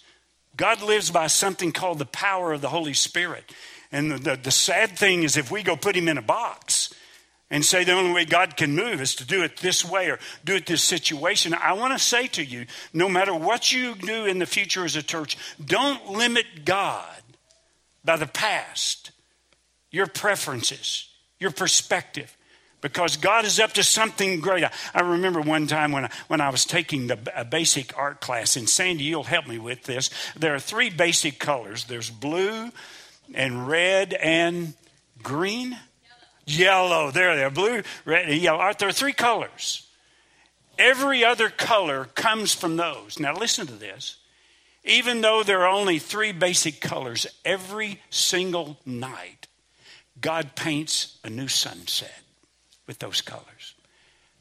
God 0.56 0.82
lives 0.82 1.10
by 1.10 1.26
something 1.26 1.72
called 1.72 1.98
the 1.98 2.06
power 2.06 2.52
of 2.52 2.60
the 2.60 2.68
Holy 2.68 2.94
Spirit. 2.94 3.52
And 3.92 4.10
the, 4.10 4.18
the, 4.18 4.36
the, 4.36 4.50
sad 4.50 4.98
thing 4.98 5.22
is, 5.22 5.36
if 5.36 5.50
we 5.50 5.62
go 5.62 5.76
put 5.76 5.96
him 5.96 6.08
in 6.08 6.18
a 6.18 6.22
box 6.22 6.92
and 7.50 7.64
say 7.64 7.84
the 7.84 7.92
only 7.92 8.12
way 8.12 8.24
God 8.24 8.56
can 8.56 8.74
move 8.74 9.00
is 9.00 9.14
to 9.16 9.26
do 9.26 9.42
it 9.42 9.58
this 9.58 9.84
way 9.84 10.10
or 10.10 10.18
do 10.44 10.56
it 10.56 10.66
this 10.66 10.82
situation, 10.82 11.54
I 11.54 11.74
want 11.74 11.92
to 11.92 11.98
say 11.98 12.26
to 12.28 12.44
you 12.44 12.66
no 12.92 13.08
matter 13.08 13.34
what 13.34 13.72
you 13.72 13.94
do 13.94 14.26
in 14.26 14.38
the 14.38 14.46
future 14.46 14.84
as 14.84 14.96
a 14.96 15.02
church, 15.02 15.38
don't 15.64 16.10
limit 16.10 16.64
God 16.64 17.22
by 18.04 18.16
the 18.16 18.26
past, 18.26 19.12
your 19.90 20.06
preferences, 20.06 21.08
your 21.38 21.50
perspective 21.50 22.36
because 22.80 23.16
God 23.16 23.44
is 23.44 23.58
up 23.58 23.72
to 23.72 23.82
something 23.82 24.40
great. 24.40 24.64
I, 24.94 25.00
remember 25.00 25.40
one 25.40 25.66
time 25.66 25.90
when 25.90 26.04
I, 26.04 26.10
when 26.28 26.40
I 26.40 26.50
was 26.50 26.64
taking 26.64 27.08
the, 27.08 27.18
a 27.34 27.44
basic 27.44 27.96
art 27.98 28.20
class, 28.20 28.56
and 28.56 28.68
Sandy, 28.68 29.02
you'll 29.02 29.24
help 29.24 29.48
me 29.48 29.58
with 29.58 29.82
this. 29.84 30.10
There 30.36 30.54
are 30.54 30.60
three 30.60 30.90
basic 30.90 31.40
colors 31.40 31.84
there's 31.86 32.10
blue, 32.10 32.70
and 33.34 33.66
red, 33.66 34.12
and 34.14 34.74
green. 35.22 35.76
Yellow. 36.46 37.10
There 37.10 37.36
they 37.36 37.44
are. 37.44 37.50
Blue, 37.50 37.82
red, 38.04 38.28
and 38.28 38.40
yellow. 38.40 38.72
There 38.78 38.88
are 38.88 38.92
three 38.92 39.12
colors. 39.12 39.86
Every 40.78 41.24
other 41.24 41.48
color 41.48 42.04
comes 42.14 42.54
from 42.54 42.76
those. 42.76 43.18
Now, 43.18 43.34
listen 43.34 43.66
to 43.66 43.74
this. 43.74 44.16
Even 44.84 45.20
though 45.20 45.42
there 45.42 45.62
are 45.62 45.68
only 45.68 45.98
three 45.98 46.32
basic 46.32 46.80
colors, 46.80 47.26
every 47.44 48.00
single 48.10 48.78
night, 48.86 49.48
God 50.20 50.54
paints 50.54 51.18
a 51.24 51.30
new 51.30 51.48
sunset 51.48 52.22
with 52.86 53.00
those 53.00 53.20
colors. 53.20 53.74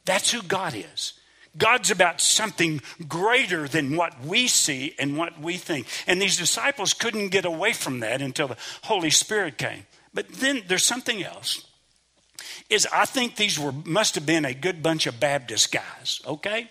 That's 0.05 0.31
who 0.31 0.43
God 0.43 0.75
is. 0.75 1.13
God's 1.57 1.89
about 1.89 2.21
something 2.21 2.81
greater 3.07 3.67
than 3.67 3.95
what 3.95 4.23
we 4.23 4.47
see 4.47 4.93
and 4.99 5.17
what 5.17 5.39
we 5.39 5.57
think. 5.57 5.87
And 6.05 6.21
these 6.21 6.37
disciples 6.37 6.93
couldn't 6.93 7.29
get 7.29 7.45
away 7.45 7.73
from 7.73 8.01
that 8.01 8.21
until 8.21 8.49
the 8.49 8.57
Holy 8.83 9.09
Spirit 9.09 9.57
came. 9.57 9.85
But 10.13 10.27
then 10.29 10.63
there's 10.67 10.83
something 10.83 11.23
else. 11.23 11.64
Is 12.69 12.87
I 12.91 13.05
think 13.05 13.35
these 13.35 13.59
were 13.59 13.71
must 13.71 14.15
have 14.15 14.25
been 14.25 14.45
a 14.45 14.53
good 14.53 14.81
bunch 14.83 15.07
of 15.07 15.19
Baptist 15.19 15.71
guys, 15.71 16.21
okay? 16.25 16.69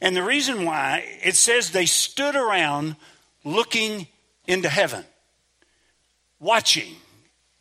And 0.00 0.16
the 0.16 0.22
reason 0.22 0.64
why 0.64 1.04
it 1.22 1.36
says 1.36 1.70
they 1.70 1.86
stood 1.86 2.34
around 2.34 2.96
looking 3.44 4.06
into 4.46 4.68
heaven, 4.68 5.04
watching 6.40 6.96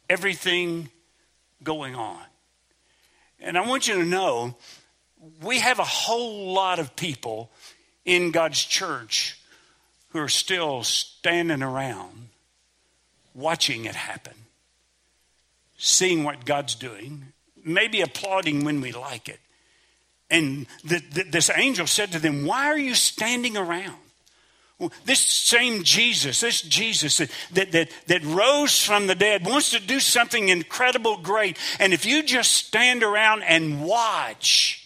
everything 0.10 0.90
going 1.64 1.96
on. 1.96 2.20
And 3.40 3.58
I 3.58 3.68
want 3.68 3.88
you 3.88 3.96
to 3.96 4.06
know 4.06 4.56
we 5.42 5.60
have 5.60 5.80
a 5.80 5.84
whole 5.84 6.54
lot 6.54 6.80
of 6.80 6.96
people 6.96 7.52
in 8.06 8.32
God's 8.32 8.64
church 8.64 9.40
who 10.10 10.20
are 10.20 10.30
still 10.30 10.84
standing 10.84 11.62
around 11.64 12.30
watching 13.34 13.86
it 13.86 13.96
happen, 13.96 14.34
seeing 15.78 16.24
what 16.24 16.46
God's 16.46 16.76
doing, 16.76 17.31
maybe 17.64 18.02
applauding 18.02 18.64
when 18.64 18.82
we 18.82 18.92
like 18.92 19.30
it. 19.30 19.40
And 20.30 20.66
the, 20.84 21.02
the, 21.12 21.24
this 21.24 21.50
angel 21.54 21.88
said 21.88 22.12
to 22.14 22.20
them, 22.20 22.46
Why 22.46 22.68
are 22.68 22.78
you 22.78 22.96
standing 22.96 23.58
around? 23.58 23.98
This 25.06 25.20
same 25.20 25.84
Jesus, 25.84 26.40
this 26.40 26.62
Jesus 26.62 27.18
that, 27.18 27.30
that, 27.52 27.72
that, 27.72 27.90
that, 28.08 28.24
rose 28.24 28.84
from 28.84 29.06
the 29.06 29.14
dead, 29.14 29.46
wants 29.46 29.72
to 29.72 29.80
do 29.80 30.00
something 30.00 30.50
incredible, 30.50 31.18
great. 31.18 31.58
And 31.80 31.94
if 31.94 32.04
you 32.06 32.24
just 32.24 32.54
stand 32.54 33.04
around 33.04 33.44
and 33.44 33.84
watch, 33.84 34.81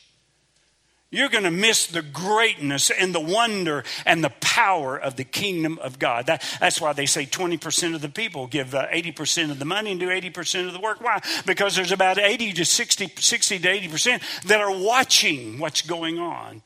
you're 1.17 1.29
going 1.29 1.43
to 1.43 1.51
miss 1.51 1.87
the 1.87 2.01
greatness 2.01 2.89
and 2.89 3.13
the 3.13 3.19
wonder 3.19 3.83
and 4.05 4.23
the 4.23 4.31
power 4.41 4.97
of 4.97 5.15
the 5.15 5.23
kingdom 5.23 5.79
of 5.79 5.99
God. 5.99 6.27
That, 6.27 6.43
that's 6.59 6.81
why 6.81 6.93
they 6.93 7.05
say 7.05 7.25
20% 7.25 7.95
of 7.95 8.01
the 8.01 8.09
people 8.09 8.47
give 8.47 8.75
uh, 8.75 8.87
80% 8.87 9.51
of 9.51 9.59
the 9.59 9.65
money 9.65 9.91
and 9.91 9.99
do 9.99 10.07
80% 10.07 10.67
of 10.67 10.73
the 10.73 10.79
work. 10.79 11.01
Why? 11.01 11.21
Because 11.45 11.75
there's 11.75 11.91
about 11.91 12.17
80 12.17 12.53
to 12.53 12.65
60, 12.65 13.13
60 13.17 13.59
to 13.59 13.67
80% 13.67 14.43
that 14.43 14.61
are 14.61 14.75
watching 14.75 15.59
what's 15.59 15.81
going 15.81 16.19
on 16.19 16.61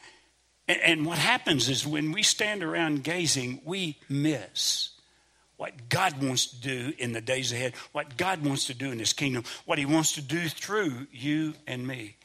and, 0.69 0.79
and 0.81 1.05
what 1.05 1.17
happens 1.17 1.67
is 1.67 1.85
when 1.85 2.13
we 2.13 2.23
stand 2.23 2.63
around 2.63 3.03
gazing, 3.03 3.61
we 3.65 3.97
miss 4.07 4.91
what 5.57 5.89
God 5.89 6.23
wants 6.23 6.45
to 6.45 6.61
do 6.61 6.93
in 6.97 7.11
the 7.11 7.19
days 7.19 7.51
ahead, 7.51 7.73
what 7.91 8.15
God 8.15 8.45
wants 8.45 8.67
to 8.67 8.73
do 8.73 8.91
in 8.91 8.99
His 8.99 9.11
kingdom, 9.11 9.43
what 9.65 9.79
He 9.79 9.85
wants 9.85 10.13
to 10.13 10.21
do 10.21 10.47
through 10.47 11.07
you 11.11 11.55
and 11.67 11.85
me. 11.85 12.15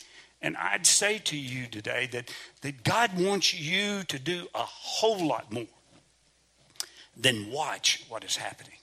And 0.44 0.58
I'd 0.58 0.84
say 0.86 1.16
to 1.20 1.36
you 1.38 1.66
today 1.66 2.06
that, 2.12 2.30
that 2.60 2.84
God 2.84 3.18
wants 3.18 3.54
you 3.54 4.02
to 4.04 4.18
do 4.18 4.46
a 4.54 4.58
whole 4.58 5.26
lot 5.26 5.50
more 5.50 5.64
than 7.16 7.50
watch 7.50 8.04
what 8.10 8.24
is 8.24 8.36
happening. 8.36 8.76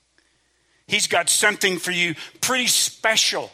He's 0.88 1.06
got 1.06 1.30
something 1.30 1.78
for 1.78 1.92
you 1.92 2.16
pretty 2.42 2.66
special 2.66 3.52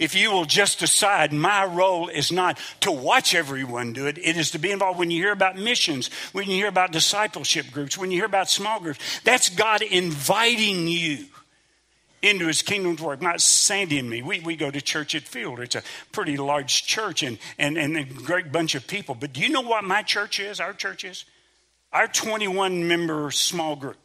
if 0.00 0.14
you 0.14 0.30
will 0.32 0.46
just 0.46 0.78
decide 0.78 1.30
my 1.30 1.64
role 1.64 2.08
is 2.08 2.32
not 2.32 2.58
to 2.80 2.90
watch 2.90 3.34
everyone 3.34 3.92
do 3.92 4.06
it, 4.06 4.16
it 4.16 4.34
is 4.36 4.50
to 4.52 4.58
be 4.58 4.70
involved. 4.70 4.98
When 4.98 5.10
you 5.10 5.22
hear 5.22 5.32
about 5.32 5.58
missions, 5.58 6.08
when 6.32 6.48
you 6.48 6.54
hear 6.54 6.68
about 6.68 6.90
discipleship 6.90 7.70
groups, 7.70 7.98
when 7.98 8.10
you 8.10 8.16
hear 8.16 8.24
about 8.24 8.48
small 8.48 8.80
groups, 8.80 8.98
that's 9.24 9.50
God 9.50 9.82
inviting 9.82 10.88
you 10.88 11.26
into 12.22 12.46
his 12.46 12.62
kingdom's 12.62 13.00
work. 13.00 13.22
Not 13.22 13.40
Sandy 13.40 13.98
and 13.98 14.08
me. 14.08 14.22
We, 14.22 14.40
we 14.40 14.56
go 14.56 14.70
to 14.70 14.80
church 14.80 15.14
at 15.14 15.22
Fielder. 15.22 15.62
It's 15.62 15.74
a 15.74 15.82
pretty 16.12 16.36
large 16.36 16.86
church 16.86 17.22
and, 17.22 17.38
and, 17.58 17.78
and 17.78 17.96
a 17.96 18.04
great 18.04 18.52
bunch 18.52 18.74
of 18.74 18.86
people. 18.86 19.14
But 19.14 19.32
do 19.32 19.40
you 19.40 19.48
know 19.48 19.62
what 19.62 19.84
my 19.84 20.02
church 20.02 20.40
is, 20.40 20.60
our 20.60 20.72
church 20.72 21.04
is? 21.04 21.24
Our 21.92 22.06
21 22.06 22.86
member 22.86 23.30
small 23.30 23.74
group 23.76 23.96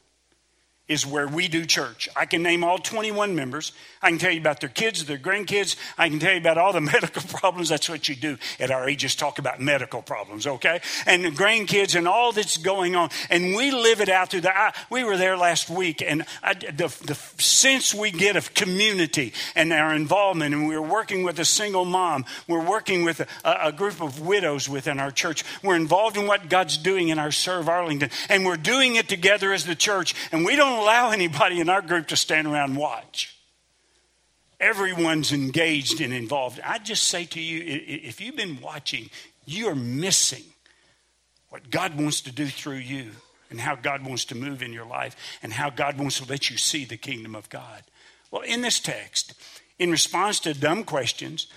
is 0.87 1.05
where 1.05 1.27
we 1.27 1.47
do 1.47 1.65
church. 1.65 2.07
I 2.15 2.25
can 2.25 2.43
name 2.43 2.63
all 2.63 2.77
21 2.77 3.33
members. 3.35 3.71
I 4.03 4.09
can 4.09 4.19
tell 4.19 4.31
you 4.31 4.39
about 4.39 4.59
their 4.59 4.69
kids, 4.69 5.03
their 5.05 5.17
grandkids. 5.17 5.75
I 5.97 6.09
can 6.09 6.19
tell 6.19 6.33
you 6.33 6.39
about 6.39 6.59
all 6.59 6.73
the 6.73 6.81
medical 6.95 7.23
problems. 7.23 7.69
That's 7.69 7.89
what 7.89 8.07
you 8.07 8.15
do 8.15 8.37
at 8.59 8.69
our 8.69 8.87
age, 8.87 8.99
just 8.99 9.17
talk 9.17 9.39
about 9.39 9.59
medical 9.59 10.03
problems, 10.03 10.45
okay? 10.45 10.81
And 11.07 11.25
the 11.25 11.29
grandkids 11.29 11.95
and 11.95 12.07
all 12.07 12.31
that's 12.31 12.57
going 12.57 12.95
on. 12.95 13.09
And 13.29 13.55
we 13.55 13.71
live 13.71 13.99
it 13.99 14.09
out 14.09 14.29
through 14.29 14.41
the, 14.41 14.55
I, 14.55 14.73
we 14.91 15.03
were 15.03 15.17
there 15.17 15.37
last 15.37 15.69
week, 15.69 16.03
and 16.05 16.23
I, 16.43 16.53
the, 16.53 16.95
the 17.05 17.15
sense 17.41 17.93
we 17.93 18.11
get 18.11 18.35
of 18.35 18.53
community 18.53 19.33
and 19.55 19.73
our 19.73 19.93
involvement, 19.95 20.53
and 20.53 20.67
we're 20.67 20.81
working 20.81 21.23
with 21.23 21.39
a 21.39 21.45
single 21.45 21.85
mom, 21.85 22.25
we're 22.47 22.63
working 22.63 23.03
with 23.03 23.21
a, 23.21 23.57
a 23.63 23.71
group 23.71 24.01
of 24.01 24.21
widows 24.21 24.69
within 24.69 24.99
our 24.99 25.11
church. 25.11 25.43
We're 25.63 25.75
involved 25.75 26.17
in 26.17 26.27
what 26.27 26.47
God's 26.47 26.77
doing 26.77 27.09
in 27.09 27.17
our 27.17 27.31
Serve 27.31 27.69
Arlington, 27.69 28.11
and 28.29 28.45
we're 28.45 28.57
doing 28.57 28.95
it 28.95 29.09
together 29.09 29.51
as 29.51 29.65
the 29.65 29.75
church, 29.75 30.13
and 30.31 30.45
we 30.45 30.55
don't 30.55 30.74
don't 30.75 30.83
allow 30.83 31.11
anybody 31.11 31.59
in 31.59 31.69
our 31.69 31.81
group 31.81 32.07
to 32.07 32.15
stand 32.15 32.47
around 32.47 32.71
and 32.71 32.79
watch. 32.79 33.37
Everyone's 34.59 35.31
engaged 35.31 36.01
and 36.01 36.13
involved. 36.13 36.59
I 36.63 36.79
just 36.79 37.03
say 37.03 37.25
to 37.25 37.41
you 37.41 37.63
if 37.65 38.21
you've 38.21 38.35
been 38.35 38.59
watching, 38.61 39.09
you 39.45 39.67
are 39.67 39.75
missing 39.75 40.43
what 41.49 41.69
God 41.69 41.99
wants 41.99 42.21
to 42.21 42.31
do 42.31 42.47
through 42.47 42.77
you 42.77 43.11
and 43.49 43.59
how 43.59 43.75
God 43.75 44.05
wants 44.05 44.25
to 44.25 44.35
move 44.35 44.61
in 44.61 44.73
your 44.73 44.85
life 44.85 45.15
and 45.43 45.53
how 45.53 45.69
God 45.69 45.97
wants 45.97 46.19
to 46.19 46.29
let 46.29 46.49
you 46.49 46.57
see 46.57 46.85
the 46.85 46.97
kingdom 46.97 47.35
of 47.35 47.49
God. 47.49 47.83
Well, 48.31 48.41
in 48.41 48.61
this 48.61 48.79
text, 48.79 49.33
in 49.77 49.91
response 49.91 50.39
to 50.41 50.53
dumb 50.53 50.83
questions, 50.83 51.47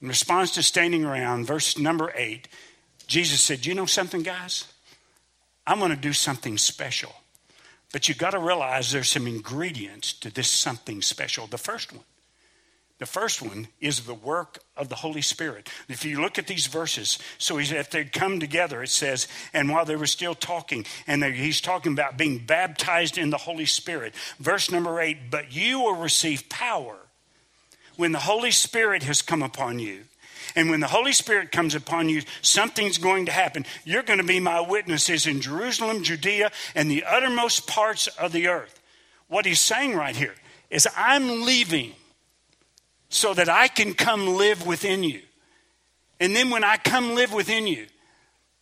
in 0.00 0.08
response 0.08 0.50
to 0.52 0.62
standing 0.62 1.04
around, 1.04 1.46
verse 1.46 1.78
number 1.78 2.12
eight, 2.16 2.48
Jesus 3.06 3.40
said, 3.40 3.64
You 3.64 3.74
know 3.74 3.86
something, 3.86 4.22
guys? 4.22 4.66
I'm 5.66 5.78
going 5.78 5.90
to 5.90 5.96
do 5.96 6.12
something 6.12 6.58
special. 6.58 7.14
But 7.96 8.10
you've 8.10 8.18
got 8.18 8.32
to 8.32 8.38
realize 8.38 8.92
there's 8.92 9.08
some 9.08 9.26
ingredients 9.26 10.12
to 10.12 10.28
this 10.28 10.50
something 10.50 11.00
special. 11.00 11.46
The 11.46 11.56
first 11.56 11.94
one, 11.94 12.04
the 12.98 13.06
first 13.06 13.40
one 13.40 13.68
is 13.80 14.00
the 14.00 14.12
work 14.12 14.58
of 14.76 14.90
the 14.90 14.96
Holy 14.96 15.22
Spirit. 15.22 15.70
If 15.88 16.04
you 16.04 16.20
look 16.20 16.38
at 16.38 16.46
these 16.46 16.66
verses, 16.66 17.18
so 17.38 17.58
if 17.58 17.90
they 17.90 18.04
come 18.04 18.38
together, 18.38 18.82
it 18.82 18.90
says, 18.90 19.26
and 19.54 19.70
while 19.70 19.86
they 19.86 19.96
were 19.96 20.06
still 20.06 20.34
talking, 20.34 20.84
and 21.06 21.24
he's 21.24 21.62
talking 21.62 21.94
about 21.94 22.18
being 22.18 22.36
baptized 22.36 23.16
in 23.16 23.30
the 23.30 23.38
Holy 23.38 23.64
Spirit. 23.64 24.14
Verse 24.38 24.70
number 24.70 25.00
eight, 25.00 25.30
but 25.30 25.54
you 25.56 25.80
will 25.80 25.96
receive 25.96 26.50
power 26.50 26.98
when 27.96 28.12
the 28.12 28.18
Holy 28.18 28.50
Spirit 28.50 29.04
has 29.04 29.22
come 29.22 29.42
upon 29.42 29.78
you 29.78 30.02
and 30.56 30.70
when 30.70 30.80
the 30.80 30.86
Holy 30.86 31.12
Spirit 31.12 31.52
comes 31.52 31.74
upon 31.74 32.08
you, 32.08 32.22
something's 32.40 32.96
going 32.96 33.26
to 33.26 33.32
happen. 33.32 33.66
You're 33.84 34.02
going 34.02 34.18
to 34.18 34.24
be 34.24 34.40
my 34.40 34.60
witnesses 34.60 35.26
in 35.26 35.42
Jerusalem, 35.42 36.02
Judea, 36.02 36.50
and 36.74 36.90
the 36.90 37.04
uttermost 37.04 37.66
parts 37.66 38.06
of 38.06 38.32
the 38.32 38.48
earth. 38.48 38.80
What 39.28 39.44
he's 39.44 39.60
saying 39.60 39.94
right 39.94 40.16
here 40.16 40.34
is, 40.70 40.88
I'm 40.96 41.42
leaving 41.42 41.92
so 43.10 43.34
that 43.34 43.50
I 43.50 43.68
can 43.68 43.92
come 43.92 44.36
live 44.36 44.66
within 44.66 45.04
you. 45.04 45.20
And 46.18 46.34
then 46.34 46.48
when 46.48 46.64
I 46.64 46.78
come 46.78 47.14
live 47.14 47.34
within 47.34 47.66
you, 47.66 47.86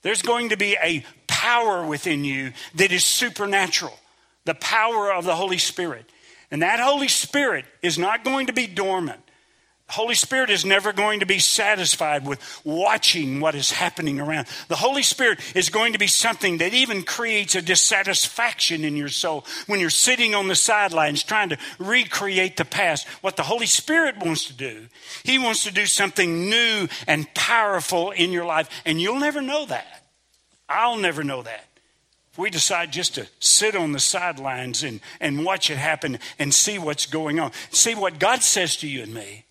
there's 0.03 0.23
going 0.23 0.49
to 0.49 0.57
be 0.57 0.77
a 0.83 1.05
power 1.29 1.87
within 1.87 2.25
you 2.25 2.53
that 2.75 2.93
is 2.93 3.05
supernatural 3.05 3.99
the 4.45 4.55
power 4.55 5.11
of 5.13 5.25
the 5.25 5.35
Holy 5.35 5.59
Spirit. 5.59 6.05
And 6.51 6.61
that 6.63 6.79
Holy 6.79 7.09
Spirit 7.09 7.65
is 7.83 7.99
not 7.99 8.25
going 8.25 8.49
to 8.49 8.53
be 8.53 8.67
dormant. 8.67 9.24
Holy 9.89 10.15
Spirit 10.15 10.49
is 10.49 10.65
never 10.65 10.95
going 10.95 11.21
to 11.21 11.27
be 11.27 11.39
satisfied 11.39 12.27
with 12.27 12.41
watching 12.65 13.39
what 13.39 13.55
is 13.55 13.71
happening 13.71 14.19
around. 14.19 14.47
The 14.69 14.77
Holy 14.77 15.03
Spirit 15.03 15.41
is 15.55 15.69
going 15.69 15.93
to 15.93 15.99
be 15.99 16.07
something 16.07 16.59
that 16.59 16.73
even 16.73 17.03
creates 17.03 17.55
a 17.55 17.61
dissatisfaction 17.61 18.83
in 18.83 18.97
your 18.97 19.09
soul 19.09 19.45
when 19.67 19.81
you're 19.81 19.91
sitting 19.91 20.35
on 20.35 20.49
the 20.49 20.55
sidelines 20.55 21.23
trying 21.23 21.51
to 21.51 21.59
recreate 21.79 22.57
the 22.57 22.65
past. 22.65 23.07
What 23.21 23.37
the 23.37 23.43
Holy 23.43 23.67
Spirit 23.67 24.17
wants 24.25 24.47
to 24.47 24.55
do, 24.55 24.87
He 25.23 25.39
wants 25.39 25.65
to 25.65 25.73
do 25.73 25.85
something 25.85 26.49
new 26.49 26.89
and 27.07 27.33
powerful 27.35 28.11
in 28.11 28.33
your 28.33 28.47
life, 28.47 28.71
and 28.87 29.01
you'll 29.01 29.21
never 29.21 29.43
know 29.43 29.67
that. 29.67 30.03
I'll 30.67 30.97
never 30.97 31.23
know 31.23 31.43
that. 31.43 31.69
If 32.33 32.39
we 32.39 32.49
decide 32.49 32.91
just 32.91 33.17
to 33.17 33.29
sit 33.39 33.77
on 33.77 33.93
the 33.93 34.01
sidelines 34.01 34.83
and, 34.83 35.01
and 35.21 35.45
watch 35.45 35.71
it 35.71 35.77
happen 35.77 36.19
and 36.39 36.55
see 36.55 36.79
what's 36.79 37.05
going 37.05 37.39
on, 37.39 37.53
see 37.71 37.95
what 37.95 38.19
God 38.19 38.43
says 38.43 38.77
to 38.79 38.89
you 38.89 39.03
and 39.03 39.13
me 39.13 39.45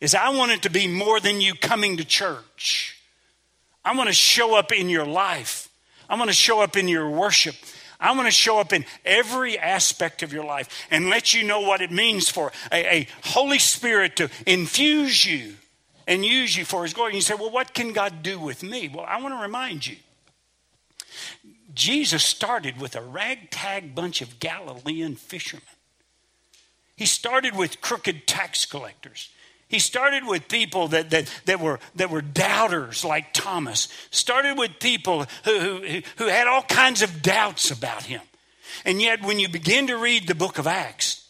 is 0.00 0.14
I 0.14 0.30
want 0.30 0.52
it 0.52 0.62
to 0.62 0.70
be 0.70 0.86
more 0.86 1.20
than 1.20 1.40
you 1.40 1.54
coming 1.54 1.98
to 1.98 2.04
church. 2.04 3.00
I 3.84 3.96
want 3.96 4.08
to 4.08 4.14
show 4.14 4.56
up 4.56 4.72
in 4.72 4.88
your 4.88 5.06
life. 5.06 5.68
I 6.08 6.16
want 6.16 6.28
to 6.30 6.34
show 6.34 6.60
up 6.60 6.76
in 6.76 6.88
your 6.88 7.08
worship. 7.08 7.54
I 8.00 8.12
want 8.12 8.26
to 8.26 8.32
show 8.32 8.58
up 8.58 8.72
in 8.72 8.86
every 9.04 9.58
aspect 9.58 10.22
of 10.22 10.32
your 10.32 10.44
life 10.44 10.86
and 10.90 11.10
let 11.10 11.34
you 11.34 11.44
know 11.44 11.60
what 11.60 11.82
it 11.82 11.90
means 11.90 12.28
for 12.30 12.50
a, 12.72 13.00
a 13.00 13.08
Holy 13.24 13.58
Spirit 13.58 14.16
to 14.16 14.30
infuse 14.46 15.24
you 15.26 15.54
and 16.06 16.24
use 16.24 16.56
you 16.56 16.64
for 16.64 16.82
His 16.82 16.94
glory. 16.94 17.10
And 17.10 17.16
you 17.16 17.22
say, 17.22 17.34
Well, 17.34 17.50
what 17.50 17.74
can 17.74 17.92
God 17.92 18.22
do 18.22 18.40
with 18.40 18.62
me? 18.62 18.88
Well, 18.88 19.04
I 19.06 19.20
want 19.20 19.34
to 19.34 19.42
remind 19.42 19.86
you 19.86 19.96
Jesus 21.74 22.24
started 22.24 22.80
with 22.80 22.96
a 22.96 23.02
ragtag 23.02 23.94
bunch 23.94 24.22
of 24.22 24.40
Galilean 24.40 25.16
fishermen. 25.16 25.64
He 26.96 27.06
started 27.06 27.56
with 27.56 27.80
crooked 27.80 28.26
tax 28.26 28.66
collectors. 28.66 29.30
He 29.70 29.78
started 29.78 30.26
with 30.26 30.48
people 30.48 30.88
that, 30.88 31.10
that, 31.10 31.32
that, 31.44 31.60
were, 31.60 31.78
that 31.94 32.10
were 32.10 32.22
doubters 32.22 33.04
like 33.04 33.32
Thomas, 33.32 33.86
started 34.10 34.58
with 34.58 34.80
people 34.80 35.26
who, 35.44 35.58
who, 35.60 36.02
who 36.16 36.26
had 36.26 36.48
all 36.48 36.62
kinds 36.62 37.02
of 37.02 37.22
doubts 37.22 37.70
about 37.70 38.02
him. 38.02 38.20
And 38.84 39.00
yet, 39.00 39.22
when 39.22 39.38
you 39.38 39.48
begin 39.48 39.86
to 39.86 39.96
read 39.96 40.26
the 40.26 40.34
book 40.34 40.58
of 40.58 40.66
Acts, 40.66 41.24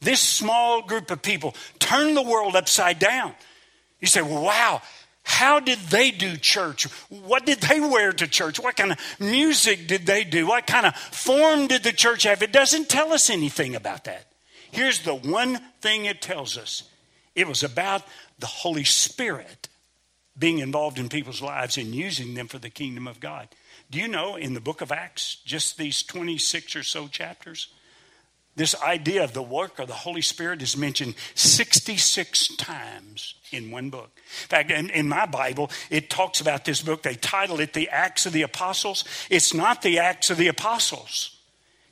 this 0.00 0.20
small 0.20 0.80
group 0.80 1.10
of 1.10 1.20
people 1.20 1.54
turned 1.78 2.16
the 2.16 2.22
world 2.22 2.56
upside 2.56 2.98
down. 2.98 3.34
You 4.00 4.06
say, 4.06 4.22
well, 4.22 4.42
wow, 4.42 4.80
how 5.22 5.60
did 5.60 5.78
they 5.78 6.10
do 6.12 6.38
church? 6.38 6.84
What 7.10 7.44
did 7.44 7.60
they 7.60 7.78
wear 7.78 8.10
to 8.12 8.26
church? 8.26 8.58
What 8.58 8.76
kind 8.76 8.92
of 8.92 8.98
music 9.20 9.86
did 9.86 10.06
they 10.06 10.24
do? 10.24 10.46
What 10.46 10.66
kind 10.66 10.86
of 10.86 10.96
form 10.96 11.66
did 11.66 11.82
the 11.82 11.92
church 11.92 12.22
have? 12.22 12.42
It 12.42 12.52
doesn't 12.52 12.88
tell 12.88 13.12
us 13.12 13.28
anything 13.28 13.74
about 13.76 14.04
that. 14.04 14.24
Here's 14.70 15.00
the 15.00 15.14
one 15.14 15.60
thing 15.82 16.06
it 16.06 16.22
tells 16.22 16.56
us 16.56 16.84
it 17.34 17.48
was 17.48 17.62
about 17.62 18.02
the 18.38 18.46
Holy 18.46 18.84
Spirit 18.84 19.68
being 20.38 20.58
involved 20.58 20.98
in 20.98 21.08
people's 21.08 21.42
lives 21.42 21.76
and 21.76 21.94
using 21.94 22.34
them 22.34 22.48
for 22.48 22.58
the 22.58 22.70
kingdom 22.70 23.06
of 23.06 23.20
God. 23.20 23.48
Do 23.90 23.98
you 23.98 24.08
know 24.08 24.36
in 24.36 24.54
the 24.54 24.60
book 24.60 24.80
of 24.80 24.90
Acts, 24.90 25.36
just 25.44 25.76
these 25.76 26.02
26 26.02 26.76
or 26.76 26.82
so 26.82 27.08
chapters, 27.08 27.68
this 28.54 28.80
idea 28.82 29.24
of 29.24 29.32
the 29.32 29.42
work 29.42 29.78
of 29.78 29.88
the 29.88 29.94
Holy 29.94 30.20
Spirit 30.20 30.60
is 30.60 30.76
mentioned 30.76 31.14
66 31.34 32.56
times 32.56 33.34
in 33.50 33.70
one 33.70 33.88
book. 33.88 34.10
In 34.14 34.48
fact, 34.48 34.70
in, 34.70 34.90
in, 34.90 35.08
my 35.08 35.24
Bible, 35.24 35.70
it 35.90 36.10
talks 36.10 36.40
about 36.40 36.66
this 36.66 36.82
book. 36.82 37.02
They 37.02 37.14
title 37.14 37.60
it 37.60 37.72
The 37.72 37.88
Acts 37.88 38.26
of 38.26 38.34
the 38.34 38.42
Apostles. 38.42 39.04
It's 39.30 39.54
not 39.54 39.80
the 39.80 39.98
Acts 39.98 40.28
of 40.28 40.36
the 40.36 40.48
Apostles, 40.48 41.38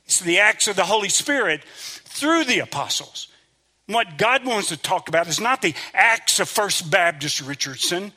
it's 0.05 0.19
the 0.19 0.39
Acts 0.39 0.67
of 0.67 0.75
the 0.75 0.85
Holy 0.85 1.09
Spirit 1.09 1.63
through 1.63 2.43
the 2.43 2.59
apostles. 2.59 3.27
What 3.91 4.17
God 4.17 4.45
wants 4.45 4.69
to 4.69 4.77
talk 4.77 5.09
about 5.09 5.27
is 5.27 5.39
not 5.39 5.61
the 5.61 5.75
acts 5.93 6.39
of 6.39 6.47
First 6.47 6.89
Baptist 6.89 7.41
Richardson. 7.41 8.13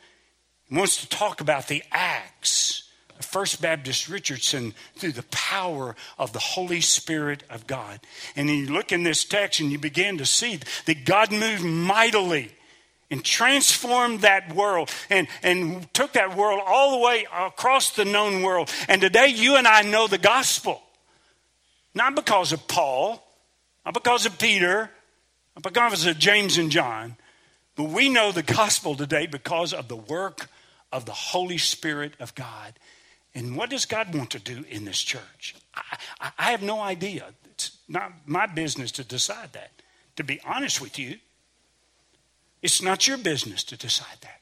He 0.68 0.76
wants 0.76 0.98
to 0.98 1.08
talk 1.08 1.40
about 1.40 1.66
the 1.66 1.82
acts 1.90 2.88
of 3.18 3.24
First 3.24 3.60
Baptist 3.60 4.08
Richardson 4.08 4.74
through 4.96 5.12
the 5.12 5.24
power 5.24 5.96
of 6.16 6.32
the 6.32 6.38
Holy 6.38 6.80
Spirit 6.80 7.42
of 7.50 7.66
God. 7.66 8.00
And 8.36 8.48
you 8.48 8.66
look 8.66 8.92
in 8.92 9.02
this 9.02 9.24
text 9.24 9.60
and 9.60 9.72
you 9.72 9.78
begin 9.78 10.18
to 10.18 10.26
see 10.26 10.60
that 10.86 11.04
God 11.04 11.32
moved 11.32 11.64
mightily 11.64 12.52
and 13.10 13.24
transformed 13.24 14.20
that 14.20 14.54
world 14.54 14.90
and, 15.10 15.28
and 15.42 15.92
took 15.92 16.12
that 16.12 16.36
world 16.36 16.60
all 16.64 16.92
the 16.92 17.04
way 17.04 17.26
across 17.32 17.90
the 17.90 18.04
known 18.04 18.42
world. 18.42 18.70
And 18.88 19.00
today 19.00 19.28
you 19.28 19.56
and 19.56 19.66
I 19.66 19.82
know 19.82 20.06
the 20.06 20.18
gospel. 20.18 20.80
Not 21.94 22.16
because 22.16 22.52
of 22.52 22.66
Paul, 22.66 23.24
not 23.84 23.94
because 23.94 24.26
of 24.26 24.38
Peter, 24.38 24.90
because 25.62 26.06
of 26.06 26.18
James 26.18 26.58
and 26.58 26.70
John, 26.70 27.16
but 27.76 27.84
we 27.84 28.08
know 28.08 28.32
the 28.32 28.42
gospel 28.42 28.94
today 28.94 29.26
because 29.26 29.72
of 29.72 29.88
the 29.88 29.96
work 29.96 30.48
of 30.92 31.04
the 31.06 31.12
Holy 31.12 31.58
Spirit 31.58 32.14
of 32.20 32.34
God. 32.34 32.74
And 33.34 33.56
what 33.56 33.70
does 33.70 33.84
God 33.84 34.14
want 34.14 34.30
to 34.30 34.38
do 34.38 34.64
in 34.68 34.84
this 34.84 35.00
church? 35.02 35.56
I, 36.20 36.30
I, 36.38 36.50
have 36.52 36.62
no 36.62 36.80
idea. 36.80 37.26
It's 37.50 37.72
not 37.88 38.12
my 38.26 38.46
business 38.46 38.92
to 38.92 39.04
decide 39.04 39.52
that. 39.54 39.72
To 40.16 40.24
be 40.24 40.40
honest 40.44 40.80
with 40.80 40.98
you, 40.98 41.18
It's 42.62 42.80
not 42.80 43.06
your 43.06 43.18
business 43.18 43.62
to 43.64 43.76
decide 43.76 44.18
that. 44.22 44.40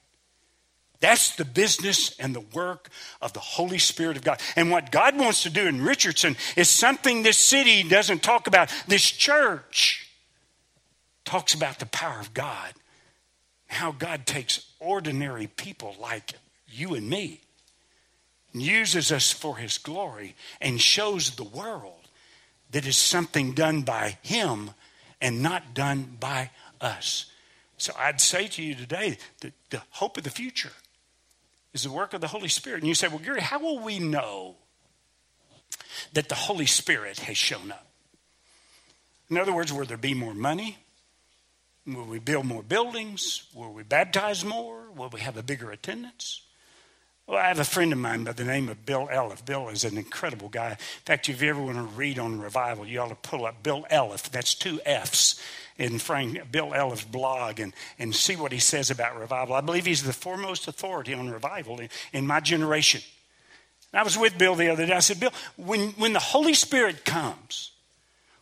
That's 1.00 1.34
the 1.34 1.44
business 1.44 2.16
and 2.20 2.32
the 2.32 2.44
work 2.54 2.88
of 3.20 3.32
the 3.32 3.40
Holy 3.40 3.78
Spirit 3.78 4.16
of 4.16 4.22
God. 4.22 4.40
And 4.54 4.70
what 4.70 4.92
God 4.92 5.18
wants 5.18 5.42
to 5.42 5.50
do 5.50 5.66
in 5.66 5.82
Richardson 5.82 6.36
is 6.54 6.70
something 6.70 7.22
this 7.22 7.38
city 7.38 7.82
doesn't 7.82 8.22
talk 8.22 8.46
about. 8.46 8.72
This 8.86 9.02
church 9.10 10.08
talks 11.24 11.54
about 11.54 11.78
the 11.78 11.86
power 11.86 12.20
of 12.20 12.34
God, 12.34 12.72
how 13.66 13.92
God 13.92 14.26
takes 14.26 14.66
ordinary 14.80 15.46
people 15.46 15.96
like 16.00 16.32
you 16.68 16.94
and 16.94 17.08
me, 17.08 17.40
uses 18.52 19.10
us 19.10 19.30
for 19.30 19.56
his 19.56 19.78
glory, 19.78 20.34
and 20.60 20.80
shows 20.80 21.30
the 21.30 21.44
world 21.44 22.08
that 22.70 22.86
is 22.86 22.96
something 22.96 23.52
done 23.52 23.82
by 23.82 24.18
him 24.22 24.70
and 25.20 25.42
not 25.42 25.74
done 25.74 26.16
by 26.18 26.50
us. 26.80 27.26
So 27.78 27.92
I'd 27.98 28.20
say 28.20 28.48
to 28.48 28.62
you 28.62 28.74
today 28.74 29.18
that 29.40 29.52
the 29.70 29.82
hope 29.90 30.16
of 30.16 30.24
the 30.24 30.30
future 30.30 30.72
is 31.72 31.82
the 31.82 31.90
work 31.90 32.12
of 32.14 32.20
the 32.20 32.28
Holy 32.28 32.48
Spirit. 32.48 32.80
And 32.80 32.88
you 32.88 32.94
say, 32.94 33.08
well, 33.08 33.18
Gary, 33.18 33.40
how 33.40 33.58
will 33.58 33.78
we 33.78 33.98
know 33.98 34.56
that 36.12 36.28
the 36.28 36.34
Holy 36.34 36.66
Spirit 36.66 37.20
has 37.20 37.36
shown 37.36 37.72
up? 37.72 37.86
In 39.30 39.38
other 39.38 39.52
words, 39.52 39.72
will 39.72 39.86
there 39.86 39.96
be 39.96 40.14
more 40.14 40.34
money? 40.34 40.78
Will 41.86 42.04
we 42.04 42.20
build 42.20 42.46
more 42.46 42.62
buildings? 42.62 43.44
Will 43.54 43.72
we 43.72 43.82
baptize 43.82 44.44
more? 44.44 44.90
Will 44.96 45.08
we 45.08 45.20
have 45.20 45.36
a 45.36 45.42
bigger 45.42 45.70
attendance? 45.70 46.42
Well, 47.26 47.38
I 47.38 47.48
have 47.48 47.58
a 47.58 47.64
friend 47.64 47.92
of 47.92 47.98
mine 47.98 48.24
by 48.24 48.32
the 48.32 48.44
name 48.44 48.68
of 48.68 48.84
Bill 48.84 49.08
Elliff. 49.10 49.44
Bill 49.44 49.68
is 49.68 49.84
an 49.84 49.96
incredible 49.96 50.48
guy. 50.48 50.70
In 50.70 50.76
fact, 51.04 51.28
if 51.28 51.42
you 51.42 51.50
ever 51.50 51.62
want 51.62 51.76
to 51.76 51.82
read 51.82 52.18
on 52.18 52.40
revival, 52.40 52.86
you 52.86 53.00
ought 53.00 53.08
to 53.08 53.28
pull 53.28 53.46
up 53.46 53.62
Bill 53.62 53.84
Elliff. 53.90 54.30
That's 54.30 54.54
two 54.54 54.80
F's 54.84 55.40
in 55.78 55.98
Frank 55.98 56.52
Bill 56.52 56.72
Elliff's 56.72 57.04
blog 57.04 57.58
and, 57.58 57.72
and 57.98 58.14
see 58.14 58.36
what 58.36 58.52
he 58.52 58.58
says 58.58 58.90
about 58.90 59.18
revival. 59.18 59.54
I 59.54 59.60
believe 59.60 59.86
he's 59.86 60.02
the 60.02 60.12
foremost 60.12 60.68
authority 60.68 61.14
on 61.14 61.30
revival 61.30 61.80
in, 61.80 61.88
in 62.12 62.26
my 62.26 62.40
generation. 62.40 63.00
I 63.94 64.04
was 64.04 64.16
with 64.16 64.38
Bill 64.38 64.54
the 64.54 64.70
other 64.70 64.86
day. 64.86 64.92
I 64.92 65.00
said, 65.00 65.20
Bill, 65.20 65.32
when, 65.56 65.90
when 65.90 66.12
the 66.12 66.18
Holy 66.18 66.54
Spirit 66.54 67.04
comes, 67.04 67.71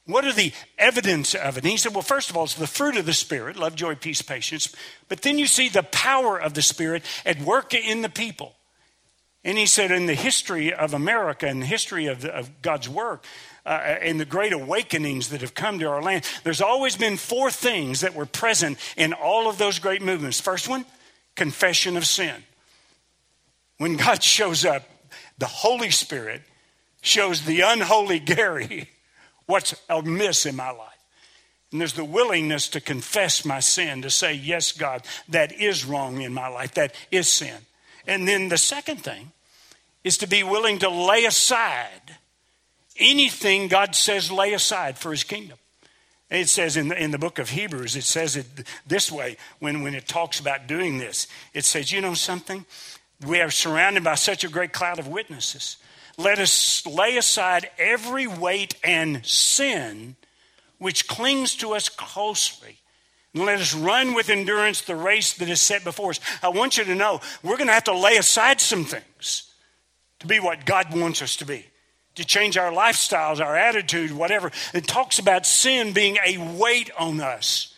what 0.06 0.24
are 0.24 0.32
the 0.32 0.52
evidence 0.78 1.34
of 1.34 1.56
it? 1.56 1.64
And 1.64 1.70
he 1.70 1.76
said, 1.76 1.94
Well, 1.94 2.02
first 2.02 2.30
of 2.30 2.36
all, 2.36 2.44
it's 2.44 2.54
the 2.54 2.66
fruit 2.66 2.96
of 2.96 3.06
the 3.06 3.12
Spirit 3.12 3.56
love, 3.56 3.74
joy, 3.74 3.94
peace, 3.94 4.22
patience. 4.22 4.74
But 5.08 5.22
then 5.22 5.38
you 5.38 5.46
see 5.46 5.68
the 5.68 5.82
power 5.82 6.38
of 6.38 6.54
the 6.54 6.62
Spirit 6.62 7.02
at 7.24 7.40
work 7.40 7.74
in 7.74 8.02
the 8.02 8.08
people. 8.08 8.54
And 9.44 9.56
he 9.56 9.66
said, 9.66 9.90
In 9.90 10.06
the 10.06 10.14
history 10.14 10.72
of 10.72 10.94
America 10.94 11.46
and 11.46 11.62
the 11.62 11.66
history 11.66 12.06
of, 12.06 12.24
of 12.24 12.62
God's 12.62 12.88
work, 12.88 13.24
uh, 13.66 13.96
in 14.02 14.18
the 14.18 14.24
great 14.24 14.52
awakenings 14.52 15.28
that 15.28 15.42
have 15.42 15.54
come 15.54 15.78
to 15.78 15.86
our 15.86 16.02
land, 16.02 16.24
there's 16.44 16.62
always 16.62 16.96
been 16.96 17.16
four 17.16 17.50
things 17.50 18.00
that 18.00 18.14
were 18.14 18.26
present 18.26 18.78
in 18.96 19.12
all 19.12 19.48
of 19.48 19.58
those 19.58 19.78
great 19.78 20.02
movements. 20.02 20.40
First 20.40 20.68
one, 20.68 20.84
confession 21.36 21.96
of 21.96 22.06
sin. 22.06 22.34
When 23.78 23.96
God 23.96 24.22
shows 24.22 24.64
up, 24.64 24.88
the 25.38 25.46
Holy 25.46 25.90
Spirit 25.90 26.42
shows 27.02 27.42
the 27.42 27.62
unholy 27.62 28.18
Gary 28.18 28.90
what's 29.50 29.74
amiss 29.88 30.46
in 30.46 30.56
my 30.56 30.70
life. 30.70 30.88
And 31.72 31.80
there's 31.80 31.92
the 31.92 32.04
willingness 32.04 32.68
to 32.70 32.80
confess 32.80 33.44
my 33.44 33.60
sin, 33.60 34.02
to 34.02 34.10
say, 34.10 34.34
Yes, 34.34 34.72
God, 34.72 35.02
that 35.28 35.52
is 35.52 35.84
wrong 35.84 36.22
in 36.22 36.32
my 36.32 36.48
life, 36.48 36.74
that 36.74 36.94
is 37.10 37.28
sin. 37.28 37.56
And 38.06 38.26
then 38.26 38.48
the 38.48 38.58
second 38.58 38.98
thing 38.98 39.32
is 40.02 40.18
to 40.18 40.26
be 40.26 40.42
willing 40.42 40.78
to 40.78 40.88
lay 40.88 41.26
aside 41.26 42.16
anything 42.98 43.68
God 43.68 43.94
says 43.94 44.30
lay 44.30 44.52
aside 44.52 44.98
for 44.98 45.10
his 45.10 45.24
kingdom. 45.24 45.58
It 46.30 46.48
says 46.48 46.76
in 46.76 46.88
the, 46.88 47.02
in 47.02 47.10
the 47.10 47.18
book 47.18 47.40
of 47.40 47.50
Hebrews, 47.50 47.96
it 47.96 48.04
says 48.04 48.36
it 48.36 48.46
this 48.86 49.10
way 49.10 49.36
when, 49.58 49.82
when 49.82 49.94
it 49.94 50.06
talks 50.06 50.38
about 50.38 50.68
doing 50.68 50.98
this. 50.98 51.26
It 51.54 51.64
says, 51.64 51.90
you 51.90 52.00
know 52.00 52.14
something? 52.14 52.64
We 53.26 53.40
are 53.40 53.50
surrounded 53.50 54.04
by 54.04 54.14
such 54.14 54.44
a 54.44 54.48
great 54.48 54.72
cloud 54.72 55.00
of 55.00 55.08
witnesses. 55.08 55.76
Let 56.20 56.38
us 56.38 56.86
lay 56.86 57.16
aside 57.16 57.70
every 57.78 58.26
weight 58.26 58.74
and 58.84 59.24
sin 59.24 60.16
which 60.78 61.08
clings 61.08 61.54
to 61.56 61.72
us 61.72 61.88
closely. 61.88 62.76
And 63.32 63.46
let 63.46 63.60
us 63.60 63.74
run 63.74 64.12
with 64.12 64.28
endurance 64.28 64.82
the 64.82 64.96
race 64.96 65.32
that 65.34 65.48
is 65.48 65.60
set 65.60 65.82
before 65.82 66.10
us. 66.10 66.20
I 66.42 66.48
want 66.48 66.76
you 66.76 66.84
to 66.84 66.94
know 66.94 67.20
we're 67.42 67.56
going 67.56 67.68
to 67.68 67.72
have 67.72 67.84
to 67.84 67.96
lay 67.96 68.18
aside 68.18 68.60
some 68.60 68.84
things 68.84 69.50
to 70.18 70.26
be 70.26 70.40
what 70.40 70.66
God 70.66 70.94
wants 70.94 71.22
us 71.22 71.36
to 71.36 71.46
be 71.46 71.64
to 72.16 72.24
change 72.24 72.58
our 72.58 72.70
lifestyles, 72.70 73.40
our 73.40 73.56
attitude, 73.56 74.12
whatever. 74.12 74.50
It 74.74 74.86
talks 74.86 75.18
about 75.18 75.46
sin 75.46 75.92
being 75.92 76.18
a 76.24 76.36
weight 76.58 76.90
on 76.98 77.20
us 77.20 77.69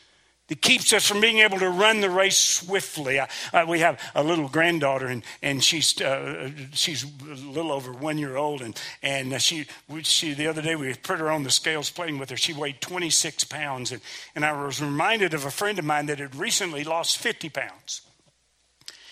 that 0.52 0.60
keeps 0.60 0.92
us 0.92 1.08
from 1.08 1.22
being 1.22 1.38
able 1.38 1.58
to 1.58 1.70
run 1.70 2.02
the 2.02 2.10
race 2.10 2.36
swiftly. 2.36 3.18
I, 3.18 3.26
I, 3.54 3.64
we 3.64 3.78
have 3.78 3.98
a 4.14 4.22
little 4.22 4.48
granddaughter, 4.48 5.06
and, 5.06 5.22
and 5.40 5.64
she's, 5.64 5.98
uh, 5.98 6.50
she's 6.74 7.04
a 7.04 7.48
little 7.48 7.72
over 7.72 7.90
one 7.90 8.18
year 8.18 8.36
old. 8.36 8.60
And, 8.60 8.78
and 9.02 9.40
she, 9.40 9.64
she, 10.02 10.34
the 10.34 10.48
other 10.48 10.60
day, 10.60 10.76
we 10.76 10.92
put 10.92 11.20
her 11.20 11.30
on 11.30 11.42
the 11.42 11.50
scales 11.50 11.88
playing 11.88 12.18
with 12.18 12.28
her. 12.28 12.36
She 12.36 12.52
weighed 12.52 12.82
26 12.82 13.44
pounds. 13.44 13.92
And, 13.92 14.02
and 14.34 14.44
I 14.44 14.52
was 14.52 14.82
reminded 14.82 15.32
of 15.32 15.46
a 15.46 15.50
friend 15.50 15.78
of 15.78 15.86
mine 15.86 16.04
that 16.04 16.18
had 16.18 16.36
recently 16.36 16.84
lost 16.84 17.16
50 17.16 17.48
pounds. 17.48 18.02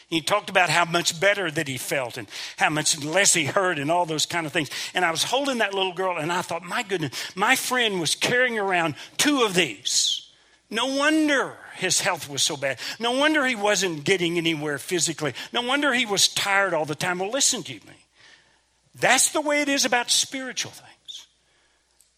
He 0.09 0.21
talked 0.21 0.51
about 0.51 0.69
how 0.69 0.85
much 0.85 1.19
better 1.19 1.51
that 1.51 1.69
he 1.69 1.79
felt 1.79 2.19
and 2.19 2.29
how 2.59 2.69
much 2.69 3.03
less 3.03 3.33
he 3.33 3.47
hurt 3.47 3.79
and 3.79 3.91
all 3.91 4.05
those 4.05 4.27
kind 4.27 4.45
of 4.45 4.53
things. 4.53 4.69
And 4.93 5.07
I 5.07 5.11
was 5.11 5.25
holding 5.25 5.57
that 5.59 5.73
little 5.73 5.95
girl 5.95 6.19
and 6.19 6.31
I 6.31 6.43
thought, 6.43 6.65
my 6.65 6.83
goodness, 6.83 7.35
my 7.35 7.57
friend 7.57 7.99
was 7.99 8.15
carrying 8.15 8.59
around 8.59 8.97
two 9.17 9.41
of 9.41 9.55
these. 9.55 10.20
No 10.71 10.87
wonder 10.87 11.57
his 11.75 12.01
health 12.01 12.29
was 12.29 12.43
so 12.43 12.57
bad. 12.57 12.79
No 13.01 13.13
wonder 13.13 13.45
he 13.45 13.57
wasn't 13.57 14.05
getting 14.05 14.39
anywhere 14.39 14.79
physically. 14.79 15.35
No 15.53 15.63
wonder 15.63 15.93
he 15.93 16.07
was 16.07 16.29
tired 16.29 16.75
all 16.75 16.85
the 16.85 16.95
time. 16.95 17.19
Well, 17.19 17.31
listen 17.31 17.63
to 17.65 17.73
me. 17.73 18.07
That's 18.95 19.31
the 19.31 19.41
way 19.41 19.63
it 19.63 19.69
is 19.69 19.85
about 19.85 20.11
spiritual 20.11 20.73
things. 20.73 21.27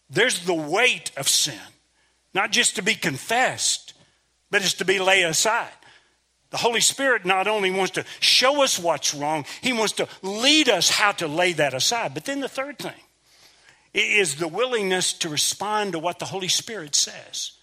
There's 0.09 0.45
the 0.45 0.53
weight 0.53 1.11
of 1.17 1.27
sin, 1.27 1.59
not 2.33 2.51
just 2.51 2.75
to 2.75 2.83
be 2.83 2.93
confessed, 2.93 3.93
but 4.51 4.61
it's 4.61 4.73
to 4.75 4.85
be 4.85 4.99
laid 4.99 5.23
aside. 5.23 5.71
The 6.51 6.57
Holy 6.57 6.81
Spirit 6.81 7.25
not 7.25 7.47
only 7.47 7.71
wants 7.71 7.93
to 7.93 8.05
show 8.19 8.61
us 8.61 8.77
what's 8.77 9.15
wrong, 9.15 9.45
He 9.61 9.73
wants 9.73 9.93
to 9.93 10.07
lead 10.21 10.69
us 10.69 10.91
how 10.91 11.13
to 11.13 11.27
lay 11.27 11.53
that 11.53 11.73
aside. 11.73 12.13
But 12.13 12.25
then 12.25 12.41
the 12.41 12.49
third 12.49 12.77
thing 12.77 12.93
is 13.93 14.35
the 14.35 14.47
willingness 14.47 15.13
to 15.13 15.29
respond 15.29 15.93
to 15.93 15.99
what 15.99 16.19
the 16.19 16.25
Holy 16.25 16.47
Spirit 16.47 16.93
says 16.93 17.53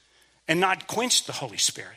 and 0.51 0.59
not 0.59 0.89
quench 0.89 1.25
the 1.25 1.33
Holy 1.33 1.57
Spirit. 1.57 1.97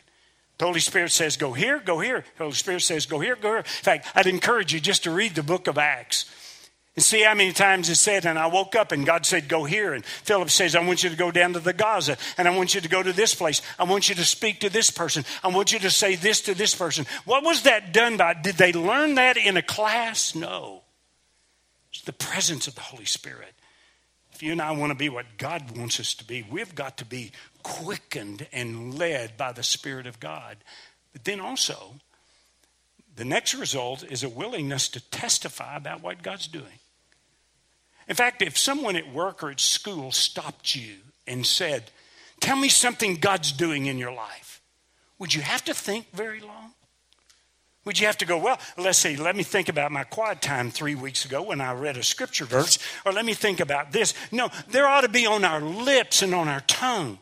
The 0.59 0.65
Holy 0.65 0.79
Spirit 0.79 1.11
says, 1.11 1.35
Go 1.37 1.53
here, 1.53 1.79
go 1.79 1.99
here. 1.99 2.23
The 2.37 2.43
Holy 2.43 2.55
Spirit 2.55 2.83
says, 2.83 3.07
Go 3.07 3.19
here, 3.19 3.35
go 3.35 3.49
here. 3.49 3.57
In 3.57 3.63
fact, 3.63 4.07
I'd 4.13 4.27
encourage 4.27 4.71
you 4.71 4.79
just 4.79 5.03
to 5.05 5.11
read 5.11 5.33
the 5.33 5.41
book 5.41 5.67
of 5.67 5.79
Acts. 5.79 6.29
And 6.95 7.03
see 7.03 7.23
how 7.23 7.33
many 7.33 7.51
times 7.53 7.89
it 7.89 7.95
said, 7.95 8.27
and 8.27 8.37
I 8.37 8.45
woke 8.45 8.75
up 8.75 8.91
and 8.91 9.03
God 9.03 9.25
said, 9.25 9.47
Go 9.47 9.63
here. 9.63 9.93
And 9.93 10.05
Philip 10.05 10.51
says, 10.51 10.75
I 10.75 10.85
want 10.85 11.03
you 11.03 11.09
to 11.09 11.15
go 11.15 11.31
down 11.31 11.53
to 11.53 11.59
the 11.59 11.73
Gaza, 11.73 12.15
and 12.37 12.47
I 12.47 12.55
want 12.55 12.75
you 12.75 12.81
to 12.81 12.87
go 12.87 13.01
to 13.01 13.11
this 13.11 13.33
place. 13.33 13.63
I 13.79 13.85
want 13.85 14.07
you 14.07 14.13
to 14.15 14.23
speak 14.23 14.59
to 14.59 14.69
this 14.69 14.91
person. 14.91 15.25
I 15.43 15.47
want 15.47 15.73
you 15.73 15.79
to 15.79 15.89
say 15.89 16.15
this 16.15 16.41
to 16.41 16.53
this 16.53 16.75
person. 16.75 17.07
What 17.25 17.43
was 17.43 17.63
that 17.63 17.91
done 17.91 18.17
by? 18.17 18.35
Did 18.35 18.57
they 18.57 18.71
learn 18.71 19.15
that 19.15 19.35
in 19.35 19.57
a 19.57 19.63
class? 19.63 20.35
No. 20.35 20.83
It's 21.91 22.03
the 22.03 22.13
presence 22.13 22.67
of 22.67 22.75
the 22.75 22.81
Holy 22.81 23.05
Spirit. 23.05 23.55
You 24.43 24.51
and 24.51 24.61
I 24.61 24.71
want 24.71 24.91
to 24.91 24.97
be 24.97 25.07
what 25.07 25.37
God 25.37 25.77
wants 25.77 26.01
us 26.01 26.13
to 26.15 26.25
be, 26.25 26.45
we've 26.51 26.75
got 26.75 26.97
to 26.97 27.05
be 27.05 27.31
quickened 27.63 28.45
and 28.51 28.93
led 28.93 29.37
by 29.37 29.53
the 29.53 29.63
Spirit 29.63 30.05
of 30.05 30.19
God. 30.19 30.57
But 31.13 31.23
then 31.23 31.39
also, 31.39 31.93
the 33.15 33.23
next 33.23 33.53
result 33.53 34.03
is 34.03 34.21
a 34.21 34.27
willingness 34.27 34.89
to 34.89 35.09
testify 35.09 35.77
about 35.77 36.03
what 36.03 36.23
God's 36.23 36.47
doing. 36.47 36.79
In 38.09 38.17
fact, 38.17 38.41
if 38.41 38.57
someone 38.57 38.97
at 38.97 39.13
work 39.13 39.43
or 39.43 39.49
at 39.49 39.61
school 39.61 40.11
stopped 40.11 40.75
you 40.75 40.95
and 41.25 41.45
said, 41.45 41.91
Tell 42.41 42.57
me 42.57 42.67
something 42.67 43.15
God's 43.15 43.53
doing 43.53 43.85
in 43.85 43.97
your 43.97 44.11
life, 44.11 44.61
would 45.19 45.33
you 45.33 45.41
have 45.41 45.63
to 45.63 45.73
think 45.73 46.11
very 46.11 46.41
long? 46.41 46.73
Would 47.85 47.99
you 47.99 48.05
have 48.05 48.17
to 48.19 48.25
go, 48.25 48.37
well, 48.37 48.59
let's 48.77 48.99
see, 48.99 49.17
let 49.17 49.35
me 49.35 49.43
think 49.43 49.67
about 49.67 49.91
my 49.91 50.05
quiet 50.05 50.41
time 50.41 50.71
three 50.71 50.95
weeks 50.95 51.25
ago 51.25 51.41
when 51.41 51.59
I 51.59 51.73
read 51.73 51.97
a 51.97 52.03
scripture 52.03 52.45
verse, 52.45 52.79
or 53.05 53.11
let 53.11 53.25
me 53.25 53.33
think 53.33 53.59
about 53.59 53.91
this. 53.91 54.13
No, 54.31 54.49
there 54.69 54.87
ought 54.87 55.01
to 55.01 55.09
be 55.09 55.25
on 55.25 55.43
our 55.43 55.59
lips 55.59 56.21
and 56.21 56.33
on 56.33 56.47
our 56.47 56.61
tongue 56.61 57.19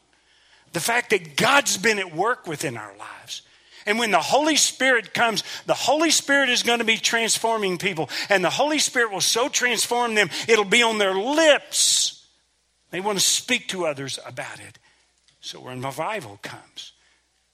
the 0.74 0.80
fact 0.80 1.10
that 1.10 1.36
God's 1.36 1.78
been 1.78 2.00
at 2.00 2.16
work 2.16 2.48
within 2.48 2.78
our 2.78 2.96
lives. 2.98 3.42
And 3.86 3.98
when 3.98 4.12
the 4.12 4.20
Holy 4.20 4.56
Spirit 4.56 5.14
comes, 5.14 5.44
the 5.66 5.74
Holy 5.74 6.12
Spirit 6.12 6.50
is 6.50 6.64
going 6.64 6.80
to 6.80 6.86
be 6.86 6.98
transforming 6.98 7.78
people. 7.78 8.10
And 8.30 8.44
the 8.44 8.50
Holy 8.50 8.80
Spirit 8.80 9.12
will 9.12 9.22
so 9.22 9.50
transform 9.50 10.16
them, 10.16 10.30
it'll 10.48 10.66
be 10.66 10.84
on 10.84 10.98
their 10.98 11.16
lips. 11.16 12.26
They 12.92 13.00
want 13.00 13.18
to 13.18 13.24
speak 13.24 13.70
to 13.70 13.86
others 13.86 14.20
about 14.26 14.60
it. 14.60 14.78
So 15.40 15.60
when 15.60 15.82
revival 15.82 16.40
comes, 16.44 16.91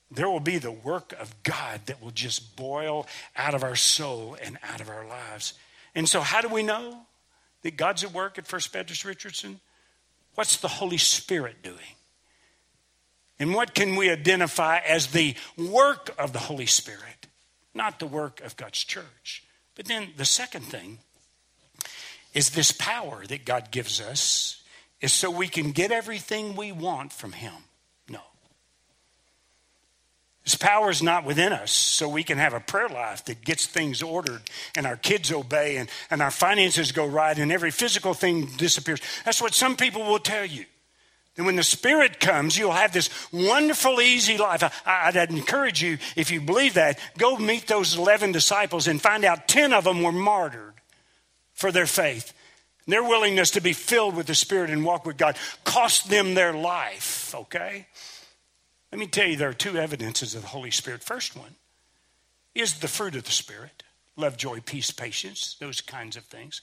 there 0.09 0.29
will 0.29 0.39
be 0.39 0.57
the 0.57 0.71
work 0.71 1.13
of 1.19 1.35
God 1.43 1.81
that 1.87 2.01
will 2.01 2.11
just 2.11 2.55
boil 2.55 3.07
out 3.35 3.53
of 3.53 3.63
our 3.63 3.75
soul 3.75 4.37
and 4.41 4.57
out 4.63 4.79
of 4.79 4.89
our 4.89 5.05
lives. 5.05 5.53
And 5.93 6.07
so, 6.07 6.21
how 6.21 6.41
do 6.41 6.47
we 6.47 6.63
know 6.63 7.01
that 7.63 7.77
God's 7.77 8.03
at 8.03 8.13
work 8.13 8.37
at 8.37 8.47
First 8.47 8.71
Baptist 8.71 9.03
Richardson? 9.03 9.59
What's 10.35 10.57
the 10.57 10.67
Holy 10.67 10.97
Spirit 10.97 11.63
doing? 11.63 11.95
And 13.39 13.53
what 13.53 13.73
can 13.75 13.95
we 13.95 14.09
identify 14.09 14.79
as 14.79 15.07
the 15.07 15.35
work 15.57 16.13
of 16.17 16.33
the 16.33 16.39
Holy 16.39 16.65
Spirit? 16.65 17.27
Not 17.73 17.99
the 17.99 18.07
work 18.07 18.41
of 18.41 18.55
God's 18.55 18.83
church. 18.83 19.43
But 19.75 19.85
then 19.85 20.09
the 20.17 20.25
second 20.25 20.63
thing 20.63 20.99
is 22.33 22.51
this 22.51 22.71
power 22.71 23.25
that 23.27 23.45
God 23.45 23.71
gives 23.71 24.01
us 24.01 24.61
is 25.01 25.13
so 25.13 25.29
we 25.29 25.47
can 25.47 25.71
get 25.71 25.91
everything 25.91 26.55
we 26.55 26.71
want 26.71 27.13
from 27.13 27.33
Him. 27.33 27.53
His 30.47 30.55
power 30.55 30.89
is 30.89 31.03
not 31.03 31.25
within 31.25 31.51
us, 31.51 31.71
so 31.71 32.07
we 32.07 32.23
can 32.23 32.37
have 32.37 32.53
a 32.53 32.61
prayer 32.61 32.87
life 32.87 33.25
that 33.25 33.43
gets 33.43 33.65
things 33.65 34.01
ordered 34.01 34.43
and 34.77 34.87
our 34.87 34.95
kids 34.95 35.29
obey 35.29 35.75
and, 35.75 35.89
and 36.09 36.21
our 36.21 36.31
finances 36.31 36.93
go 36.93 37.05
right 37.05 37.37
and 37.37 37.51
every 37.51 37.69
physical 37.69 38.13
thing 38.13 38.45
disappears. 38.55 39.01
That's 39.25 39.41
what 39.41 39.53
some 39.53 39.75
people 39.75 40.05
will 40.05 40.19
tell 40.19 40.45
you. 40.45 40.63
And 41.35 41.45
when 41.45 41.57
the 41.57 41.63
Spirit 41.63 42.21
comes, 42.21 42.57
you'll 42.57 42.71
have 42.71 42.93
this 42.93 43.09
wonderful, 43.33 43.99
easy 43.99 44.37
life. 44.37 44.63
I, 44.85 45.11
would 45.13 45.31
encourage 45.31 45.83
you, 45.83 45.97
if 46.15 46.31
you 46.31 46.39
believe 46.39 46.75
that, 46.75 46.97
go 47.17 47.35
meet 47.35 47.67
those 47.67 47.97
11 47.97 48.31
disciples 48.31 48.87
and 48.87 49.01
find 49.01 49.25
out 49.25 49.49
10 49.49 49.73
of 49.73 49.83
them 49.83 50.01
were 50.01 50.13
martyred 50.13 50.75
for 51.55 51.73
their 51.73 51.87
faith. 51.87 52.31
Their 52.87 53.03
willingness 53.03 53.51
to 53.51 53.59
be 53.59 53.73
filled 53.73 54.15
with 54.15 54.27
the 54.27 54.35
Spirit 54.35 54.69
and 54.69 54.85
walk 54.85 55.05
with 55.05 55.17
God 55.17 55.35
cost 55.65 56.09
them 56.09 56.35
their 56.35 56.53
life, 56.53 57.35
okay? 57.35 57.87
Let 58.91 58.99
me 58.99 59.07
tell 59.07 59.27
you, 59.27 59.35
there 59.35 59.49
are 59.49 59.53
two 59.53 59.77
evidences 59.77 60.33
of 60.33 60.43
the 60.43 60.47
Holy 60.47 60.71
Spirit. 60.71 61.03
First 61.03 61.35
one 61.35 61.55
is 62.55 62.79
the 62.79 62.87
fruit 62.87 63.15
of 63.15 63.25
the 63.25 63.31
Spirit 63.31 63.83
love, 64.15 64.35
joy, 64.35 64.59
peace, 64.59 64.89
patience, 64.89 65.55
those 65.59 65.79
kinds 65.79 66.17
of 66.17 66.23
things. 66.23 66.61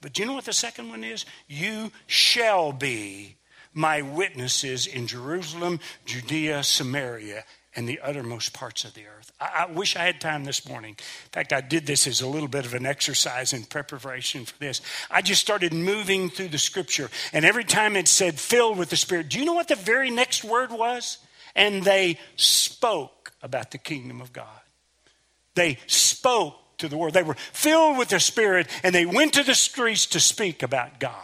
But 0.00 0.14
do 0.14 0.22
you 0.22 0.26
know 0.26 0.34
what 0.34 0.46
the 0.46 0.52
second 0.52 0.88
one 0.88 1.04
is? 1.04 1.26
You 1.46 1.92
shall 2.06 2.72
be 2.72 3.36
my 3.74 4.00
witnesses 4.00 4.86
in 4.86 5.06
Jerusalem, 5.06 5.78
Judea, 6.06 6.62
Samaria, 6.62 7.44
and 7.76 7.86
the 7.86 8.00
uttermost 8.00 8.54
parts 8.54 8.84
of 8.84 8.94
the 8.94 9.06
earth. 9.06 9.30
I, 9.38 9.66
I, 9.68 9.72
wish 9.72 9.96
I 9.96 10.04
had 10.04 10.18
time 10.18 10.44
this 10.44 10.66
morning. 10.66 10.92
In 10.92 11.30
fact, 11.32 11.52
I 11.52 11.60
did 11.60 11.84
this 11.86 12.06
as 12.06 12.22
a 12.22 12.26
little 12.26 12.48
bit 12.48 12.64
of 12.64 12.72
an 12.72 12.86
exercise 12.86 13.52
in 13.52 13.64
preparation 13.64 14.46
for 14.46 14.58
this. 14.58 14.80
I 15.10 15.20
just 15.20 15.42
started 15.42 15.74
moving 15.74 16.30
through 16.30 16.48
the 16.48 16.58
scripture, 16.58 17.10
and 17.34 17.44
every 17.44 17.64
time 17.64 17.94
it 17.94 18.08
said 18.08 18.40
filled 18.40 18.78
with 18.78 18.88
the 18.88 18.96
Spirit, 18.96 19.28
do 19.28 19.38
you 19.38 19.44
know 19.44 19.52
what 19.52 19.68
the 19.68 19.76
very 19.76 20.10
next 20.10 20.42
word 20.42 20.72
was? 20.72 21.18
And 21.56 21.82
they 21.82 22.18
spoke 22.36 23.32
about 23.42 23.72
the 23.72 23.78
kingdom 23.78 24.20
of 24.20 24.32
God. 24.32 24.60
They 25.54 25.78
spoke 25.86 26.54
to 26.78 26.88
the 26.88 26.96
world. 26.96 27.14
They 27.14 27.22
were 27.22 27.34
filled 27.34 27.98
with 27.98 28.08
the 28.10 28.20
Spirit, 28.20 28.68
and 28.82 28.94
they 28.94 29.06
went 29.06 29.32
to 29.34 29.42
the 29.42 29.54
streets 29.54 30.06
to 30.06 30.20
speak 30.20 30.62
about 30.62 31.00
God. 31.00 31.22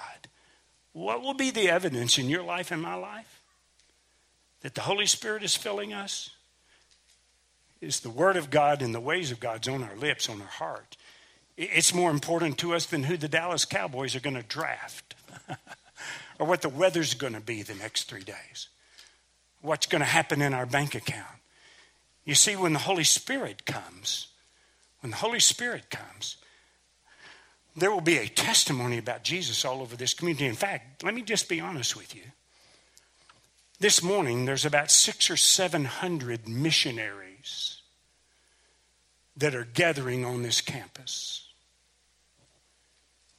What 0.92 1.23
will 1.23 1.35
be 1.35 1.51
the 1.51 1.71
evidence 1.71 2.18
in 2.18 2.29
your 2.29 2.42
life 2.42 2.71
and 2.71 2.83
my 2.83 2.95
life 2.95 3.42
that 4.62 4.75
the 4.75 4.83
Holy 4.83 5.07
Spirit 5.07 5.42
is 5.42 5.57
filling 5.57 5.92
us? 5.92 6.31
Is 7.81 8.01
the 8.01 8.11
Word 8.11 8.37
of 8.37 8.51
God 8.51 8.81
and 8.81 8.95
the 8.95 9.01
ways 9.01 9.31
of 9.31 9.40
God's 9.40 9.68
on 9.68 9.83
our 9.83 9.97
lips, 9.97 10.29
on 10.29 10.40
our 10.40 10.47
heart. 10.47 10.97
It's 11.57 11.92
more 11.92 12.11
important 12.11 12.59
to 12.59 12.75
us 12.75 12.87
than 12.87 13.03
who 13.03 13.16
the 13.16 13.29
Dallas 13.29 13.64
Cowboys 13.64 14.14
are 14.14 14.21
going 14.21 14.37
to 14.37 14.42
draft 14.42 15.14
or 16.38 16.47
what 16.47 16.62
the 16.62 16.68
weather's 16.68 17.14
going 17.14 17.35
to 17.35 17.40
be 17.40 17.62
the 17.62 17.75
next 17.75 18.05
three 18.05 18.23
days, 18.23 18.68
what's 19.62 19.87
going 19.87 20.01
to 20.01 20.07
happen 20.07 20.42
in 20.42 20.53
our 20.53 20.66
bank 20.66 20.94
account. 20.94 21.27
You 22.25 22.35
see, 22.35 22.55
when 22.55 22.72
the 22.72 22.79
Holy 22.81 23.05
Spirit 23.05 23.64
comes, 23.64 24.29
when 25.01 25.11
the 25.11 25.16
Holy 25.16 25.40
Spirit 25.40 25.90
comes, 25.90 26.37
there 27.75 27.90
will 27.90 28.03
be 28.03 28.18
a 28.18 28.29
testimony 28.29 28.98
about 28.98 29.25
Jesus 29.25 29.64
all 29.64 29.81
over 29.81 29.96
this 29.96 30.14
community. 30.14 30.46
In 30.46 30.55
fact, 30.55 31.03
let 31.03 31.14
me 31.14 31.22
just 31.22 31.48
be 31.48 31.61
honest 31.61 31.96
with 31.96 32.14
you. 32.14 32.22
This 33.81 34.03
morning, 34.03 34.44
there's 34.44 34.66
about 34.66 34.90
six 34.90 35.31
or 35.31 35.37
seven 35.37 35.87
hundred 35.87 36.46
missionaries 36.46 37.81
that 39.37 39.55
are 39.55 39.64
gathering 39.64 40.25
on 40.25 40.42
this 40.42 40.61
campus. 40.61 41.48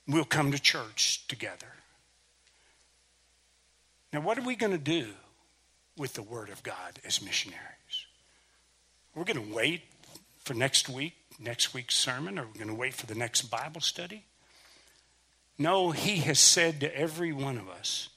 We'll 0.08 0.26
come 0.26 0.52
to 0.52 0.60
church 0.60 1.26
together. 1.28 1.68
Now, 4.12 4.20
what 4.20 4.38
are 4.38 4.44
we 4.44 4.56
going 4.56 4.74
to 4.74 4.78
do 4.78 5.08
with 5.98 6.14
the 6.14 6.24
Word 6.24 6.50
of 6.50 6.64
God 6.64 7.00
as 7.06 7.22
missionaries? 7.22 7.60
We're 9.16 9.26
going 9.26 9.48
to 9.48 9.56
wait 9.56 9.82
for 10.40 10.54
next 10.54 10.90
week 10.90 11.14
next 11.40 11.74
week's 11.74 11.96
sermon? 11.96 12.38
Are 12.38 12.46
we're 12.46 12.54
going 12.54 12.68
to 12.68 12.74
wait 12.74 12.94
for 12.94 13.06
the 13.06 13.16
next 13.16 13.44
Bible 13.44 13.82
study? 13.82 14.24
No, 15.58 15.92
He 15.92 16.18
has 16.18 16.40
said 16.40 16.80
to 16.80 16.98
every 16.98 17.32
one 17.32 17.58
of 17.58 17.70
us, 17.70 18.10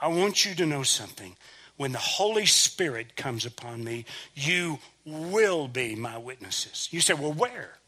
I 0.00 0.08
want 0.08 0.44
you 0.44 0.54
to 0.56 0.66
know 0.66 0.82
something. 0.82 1.36
When 1.76 1.92
the 1.92 1.98
Holy 1.98 2.46
Spirit 2.46 3.16
comes 3.16 3.46
upon 3.46 3.84
me, 3.84 4.04
you 4.34 4.78
will 5.04 5.66
be 5.66 5.94
my 5.94 6.18
witnesses. 6.18 6.88
You 6.90 7.00
say, 7.00 7.14
Well, 7.14 7.32
where? 7.32 7.78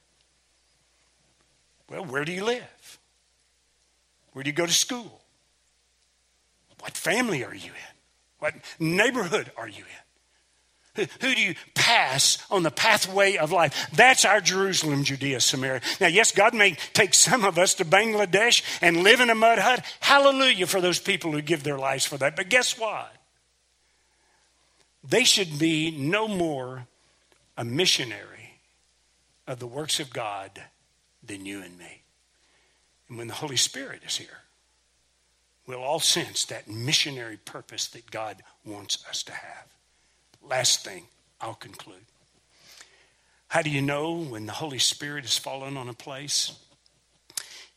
Well, 1.91 2.05
where 2.05 2.25
do 2.25 2.33
you 2.33 2.45
live? 2.45 2.99
Where 4.33 4.43
do 4.43 4.49
you 4.49 4.57
go 4.57 4.65
to 4.65 4.73
school? 4.73 5.21
What 6.81 6.97
family 6.97 7.45
are 7.45 7.55
you 7.55 7.71
in? 7.71 7.92
What 8.43 8.55
neighborhood 8.81 9.53
are 9.57 9.69
you 9.69 9.85
in? 10.97 11.07
Who, 11.21 11.33
do 11.33 11.41
you 11.41 11.55
pass 11.75 12.45
on 12.51 12.65
the 12.65 12.73
pathway 12.73 13.37
of 13.37 13.53
life? 13.53 13.89
That's 13.93 14.25
our 14.25 14.41
Jerusalem, 14.41 15.05
Judea, 15.05 15.39
Samaria. 15.39 15.81
Now, 16.01 16.09
yes, 16.09 16.33
God 16.33 16.53
may 16.53 16.73
take 16.93 17.15
some 17.15 17.45
of 17.45 17.57
us 17.57 17.75
to 17.75 17.85
Bangladesh 17.85 18.65
and 18.83 19.05
live 19.05 19.21
in 19.21 19.31
a 19.31 19.37
mud 19.37 19.61
hut. 19.61 19.85
Hallelujah 20.01 20.67
for 20.67 20.81
those 20.81 20.99
people 20.99 21.31
who 21.31 21.41
give 21.41 21.63
their 21.63 21.79
lives 21.79 22.05
for 22.05 22.19
that. 22.19 22.35
But 22.35 22.49
guess 22.49 22.77
what? 22.77 23.15
They 25.05 25.23
should 25.23 25.57
be 25.57 25.93
no 25.93 26.27
more 26.27 26.89
a 27.57 27.65
missionary 27.65 28.59
of 29.47 29.61
the 29.61 29.69
works 29.69 30.01
of 30.01 30.13
God 30.13 30.51
than 31.23 31.47
you 31.47 31.63
and 31.63 31.79
me. 31.79 32.03
And 33.09 33.19
when 33.19 33.29
the 33.29 33.35
Holy 33.35 33.57
Spirit 33.57 34.03
is 34.05 34.17
here, 34.17 34.42
we'll 35.73 35.83
all 35.83 36.01
sense 36.01 36.45
that 36.47 36.69
missionary 36.69 37.37
purpose 37.37 37.89
that 37.89 38.11
God 38.11 38.43
wants 38.65 39.05
us 39.09 39.23
to 39.25 39.33
have. 39.33 39.67
Last 40.43 40.85
thing, 40.85 41.05
I'll 41.41 41.55
conclude. 41.55 42.05
How 43.49 43.63
do 43.63 43.71
you 43.71 43.83
know 43.83 44.17
when 44.17 44.47
the 44.47 44.53
Holy 44.53 44.79
Spirit 44.79 45.25
has 45.25 45.39
fallen 45.39 45.77
on 45.77 45.89
a 45.89 45.95
place? 45.95 46.53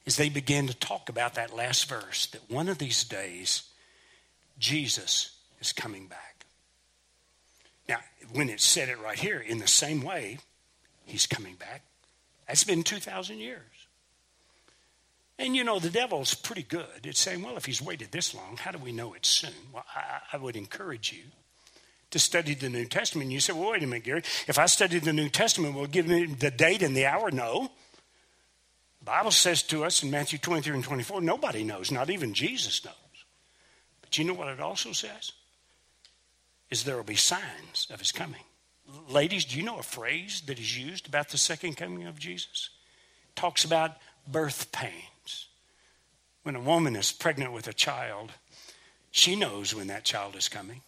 Is 0.05 0.17
they 0.17 0.29
begin 0.29 0.67
to 0.67 0.73
talk 0.73 1.10
about 1.10 1.34
that 1.36 1.55
last 1.55 1.89
verse 1.89 2.27
that 2.27 2.49
one 2.49 2.69
of 2.69 2.77
these 2.77 3.03
days 3.03 3.63
Jesus 4.58 5.36
is 5.60 5.73
coming 5.73 6.08
back. 6.08 6.45
Now, 7.88 7.97
when 8.31 8.49
it 8.49 8.62
said 8.62 8.89
it 8.89 8.99
right 8.99 9.17
here, 9.17 9.39
in 9.39 9.60
the 9.60 9.67
same 9.67 10.01
way, 10.01 10.39
he's 11.05 11.27
coming 11.27 11.55
back. 11.55 11.84
That's 12.47 12.63
been 12.63 12.84
2,000 12.84 13.39
years. 13.39 13.62
And 15.38 15.56
you 15.56 15.63
know, 15.63 15.80
the 15.80 15.89
devil's 15.89 16.34
pretty 16.34 16.63
good. 16.63 16.86
It's 17.04 17.19
saying, 17.19 17.43
well, 17.43 17.58
if 17.58 17.65
he's 17.65 17.82
waited 17.82 18.12
this 18.12 18.34
long, 18.34 18.58
how 18.58 18.71
do 18.71 18.78
we 18.78 18.91
know 18.91 19.13
it's 19.13 19.28
soon? 19.28 19.52
Well, 19.74 19.84
I, 19.93 20.19
I 20.34 20.38
would 20.38 20.56
encourage 20.56 21.12
you 21.12 21.24
to 22.12 22.19
study 22.19 22.54
the 22.54 22.69
New 22.69 22.86
Testament. 22.86 23.32
You 23.32 23.41
say, 23.41 23.52
well, 23.52 23.71
wait 23.71 23.84
a 23.84 23.88
minute, 23.88 24.06
Gary. 24.06 24.24
If 24.48 24.58
I 24.58 24.67
study 24.67 25.00
the 25.00 25.12
New 25.12 25.28
Testament, 25.28 25.76
will 25.76 25.88
give 25.88 26.08
me 26.08 26.26
the 26.26 26.52
date 26.52 26.82
and 26.82 26.95
the 26.95 27.06
hour? 27.06 27.32
No. 27.32 27.69
The 29.00 29.06
Bible 29.06 29.32
says 29.32 29.62
to 29.63 29.84
us 29.84 30.02
in 30.02 30.12
Matthew 30.12 30.39
23 30.39 30.76
and 30.76 30.84
24, 30.84 31.19
nobody 31.19 31.65
knows, 31.65 31.91
not 31.91 32.10
even 32.10 32.34
Jesus 32.34 32.86
knows. 32.86 32.93
But 34.02 34.17
you 34.17 34.24
know 34.24 34.34
what 34.34 34.48
it 34.48 34.62
also 34.62 34.93
says? 34.93 35.34
Is 36.71 36.86
there 36.86 36.95
will 36.95 37.04
be 37.04 37.15
signs 37.15 37.88
of 37.91 38.00
his 38.00 38.13
coming. 38.13 38.41
Ladies, 39.10 39.43
do 39.43 39.58
you 39.58 39.63
know 39.63 39.80
a 39.80 39.84
phrase 39.84 40.41
that 40.45 40.60
is 40.60 40.78
used 40.78 41.08
about 41.08 41.30
the 41.30 41.38
second 41.38 41.76
coming 41.76 42.08
of 42.08 42.17
Jesus? 42.17 42.69
It 43.30 43.36
talks 43.36 43.65
about 43.65 43.98
birth 44.28 44.71
pains. 44.71 44.93
When 46.45 46.55
a 46.55 46.62
woman 46.62 46.95
is 46.95 47.12
pregnant 47.12 47.53
with 47.53 47.67
a 47.67 47.73
child, 47.73 48.31
she 49.10 49.36
knows 49.36 49.73
when 49.73 49.88
that 49.88 50.03
child 50.03 50.36
is 50.36 50.47
coming 50.47 50.81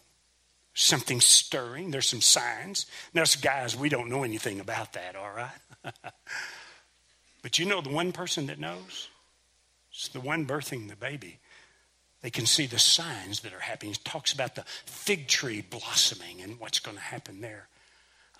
Something's 0.80 1.24
stirring. 1.24 1.90
There's 1.90 2.06
some 2.06 2.20
signs. 2.20 2.86
Now, 3.12 3.22
us 3.22 3.34
guys, 3.34 3.76
we 3.76 3.88
don't 3.88 4.08
know 4.08 4.22
anything 4.22 4.60
about 4.60 4.92
that, 4.92 5.16
all 5.16 5.32
right? 5.32 5.92
but 7.42 7.58
you 7.58 7.66
know 7.66 7.80
the 7.80 7.90
one 7.90 8.12
person 8.12 8.46
that 8.46 8.60
knows? 8.60 9.08
It's 9.90 10.06
the 10.06 10.20
one 10.20 10.46
birthing 10.46 10.88
the 10.88 10.94
baby. 10.94 11.40
They 12.22 12.30
can 12.30 12.46
see 12.46 12.66
the 12.66 12.78
signs 12.78 13.40
that 13.40 13.52
are 13.52 13.58
happening. 13.58 13.94
He 13.94 14.00
talks 14.04 14.32
about 14.32 14.54
the 14.54 14.62
fig 14.86 15.26
tree 15.26 15.62
blossoming 15.68 16.42
and 16.42 16.60
what's 16.60 16.78
going 16.78 16.96
to 16.96 17.02
happen 17.02 17.40
there. 17.40 17.66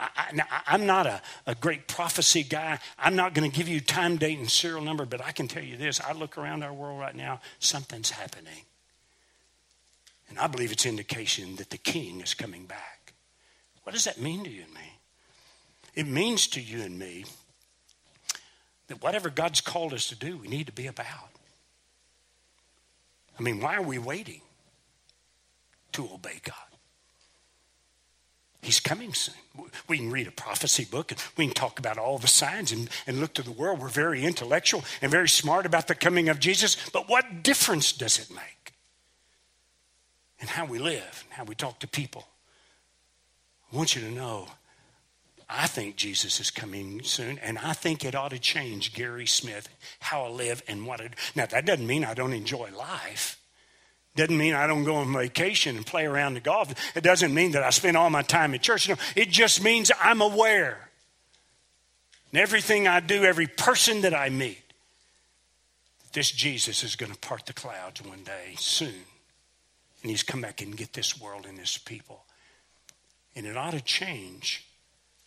I, 0.00 0.62
am 0.68 0.86
not 0.86 1.06
a, 1.06 1.20
a 1.46 1.54
great 1.54 1.88
prophecy 1.88 2.44
guy. 2.44 2.78
I'm 2.98 3.16
not 3.16 3.34
going 3.34 3.50
to 3.50 3.56
give 3.56 3.68
you 3.68 3.80
time, 3.80 4.16
date, 4.16 4.38
and 4.38 4.50
serial 4.50 4.82
number, 4.82 5.04
but 5.04 5.24
I 5.24 5.32
can 5.32 5.48
tell 5.48 5.62
you 5.62 5.76
this. 5.76 6.00
I 6.00 6.12
look 6.12 6.38
around 6.38 6.62
our 6.62 6.72
world 6.72 7.00
right 7.00 7.14
now, 7.14 7.40
something's 7.58 8.10
happening. 8.10 8.62
And 10.28 10.38
I 10.38 10.46
believe 10.46 10.70
it's 10.70 10.86
indication 10.86 11.56
that 11.56 11.70
the 11.70 11.78
king 11.78 12.20
is 12.20 12.34
coming 12.34 12.66
back. 12.66 13.12
What 13.82 13.92
does 13.92 14.04
that 14.04 14.20
mean 14.20 14.44
to 14.44 14.50
you 14.50 14.62
and 14.62 14.74
me? 14.74 14.98
It 15.94 16.06
means 16.06 16.46
to 16.48 16.60
you 16.60 16.82
and 16.82 16.98
me 16.98 17.24
that 18.86 19.02
whatever 19.02 19.30
God's 19.30 19.60
called 19.60 19.92
us 19.92 20.08
to 20.08 20.14
do, 20.14 20.36
we 20.36 20.48
need 20.48 20.66
to 20.66 20.72
be 20.72 20.86
about. 20.86 21.30
I 23.38 23.42
mean, 23.42 23.60
why 23.60 23.76
are 23.76 23.82
we 23.82 23.98
waiting 23.98 24.42
to 25.92 26.04
obey 26.12 26.40
God? 26.44 26.67
He's 28.62 28.80
coming 28.80 29.14
soon. 29.14 29.34
We 29.88 29.98
can 29.98 30.10
read 30.10 30.26
a 30.26 30.32
prophecy 30.32 30.84
book 30.84 31.12
and 31.12 31.22
we 31.36 31.46
can 31.46 31.54
talk 31.54 31.78
about 31.78 31.96
all 31.96 32.18
the 32.18 32.26
signs 32.26 32.72
and, 32.72 32.90
and 33.06 33.20
look 33.20 33.34
to 33.34 33.42
the 33.42 33.52
world. 33.52 33.80
We're 33.80 33.88
very 33.88 34.24
intellectual 34.24 34.84
and 35.00 35.10
very 35.10 35.28
smart 35.28 35.64
about 35.64 35.86
the 35.86 35.94
coming 35.94 36.28
of 36.28 36.40
Jesus, 36.40 36.76
but 36.92 37.08
what 37.08 37.42
difference 37.42 37.92
does 37.92 38.18
it 38.18 38.30
make 38.30 38.74
in 40.40 40.48
how 40.48 40.64
we 40.64 40.78
live 40.78 41.24
and 41.24 41.34
how 41.34 41.44
we 41.44 41.54
talk 41.54 41.78
to 41.80 41.88
people? 41.88 42.26
I 43.72 43.76
want 43.76 43.94
you 43.94 44.02
to 44.02 44.10
know 44.10 44.48
I 45.50 45.66
think 45.66 45.96
Jesus 45.96 46.40
is 46.40 46.50
coming 46.50 47.02
soon, 47.02 47.38
and 47.38 47.58
I 47.58 47.72
think 47.72 48.04
it 48.04 48.14
ought 48.14 48.30
to 48.30 48.38
change 48.38 48.92
Gary 48.92 49.26
Smith, 49.26 49.68
how 49.98 50.24
I 50.24 50.28
live 50.28 50.62
and 50.68 50.86
what 50.86 51.00
I 51.00 51.08
do. 51.08 51.14
Now, 51.34 51.46
that 51.46 51.64
doesn't 51.64 51.86
mean 51.86 52.04
I 52.04 52.12
don't 52.12 52.34
enjoy 52.34 52.70
life. 52.76 53.37
Doesn't 54.18 54.36
mean 54.36 54.52
I 54.52 54.66
don't 54.66 54.82
go 54.82 54.96
on 54.96 55.12
vacation 55.12 55.76
and 55.76 55.86
play 55.86 56.04
around 56.04 56.34
the 56.34 56.40
golf. 56.40 56.74
It 56.96 57.04
doesn't 57.04 57.32
mean 57.32 57.52
that 57.52 57.62
I 57.62 57.70
spend 57.70 57.96
all 57.96 58.10
my 58.10 58.22
time 58.22 58.52
at 58.52 58.62
church. 58.62 58.88
No, 58.88 58.96
it 59.14 59.28
just 59.28 59.62
means 59.62 59.92
I'm 60.02 60.20
aware. 60.20 60.88
And 62.32 62.40
everything 62.40 62.88
I 62.88 62.98
do, 62.98 63.22
every 63.22 63.46
person 63.46 64.00
that 64.00 64.14
I 64.14 64.28
meet, 64.28 64.60
this 66.14 66.32
Jesus 66.32 66.82
is 66.82 66.96
going 66.96 67.12
to 67.12 67.18
part 67.20 67.46
the 67.46 67.52
clouds 67.52 68.02
one 68.02 68.24
day 68.24 68.54
soon. 68.56 69.04
And 70.02 70.10
he's 70.10 70.24
come 70.24 70.40
back 70.40 70.62
and 70.62 70.76
get 70.76 70.94
this 70.94 71.20
world 71.20 71.46
and 71.46 71.56
this 71.56 71.78
people. 71.78 72.24
And 73.36 73.46
it 73.46 73.56
ought 73.56 73.74
to 73.74 73.80
change 73.80 74.66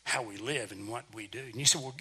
how 0.04 0.22
we 0.22 0.36
live 0.36 0.74
and 0.74 0.90
what 0.90 1.06
we 1.14 1.28
do. 1.28 1.40
And 1.40 1.56
you 1.56 1.64
say, 1.64 1.80
well, 1.80 1.96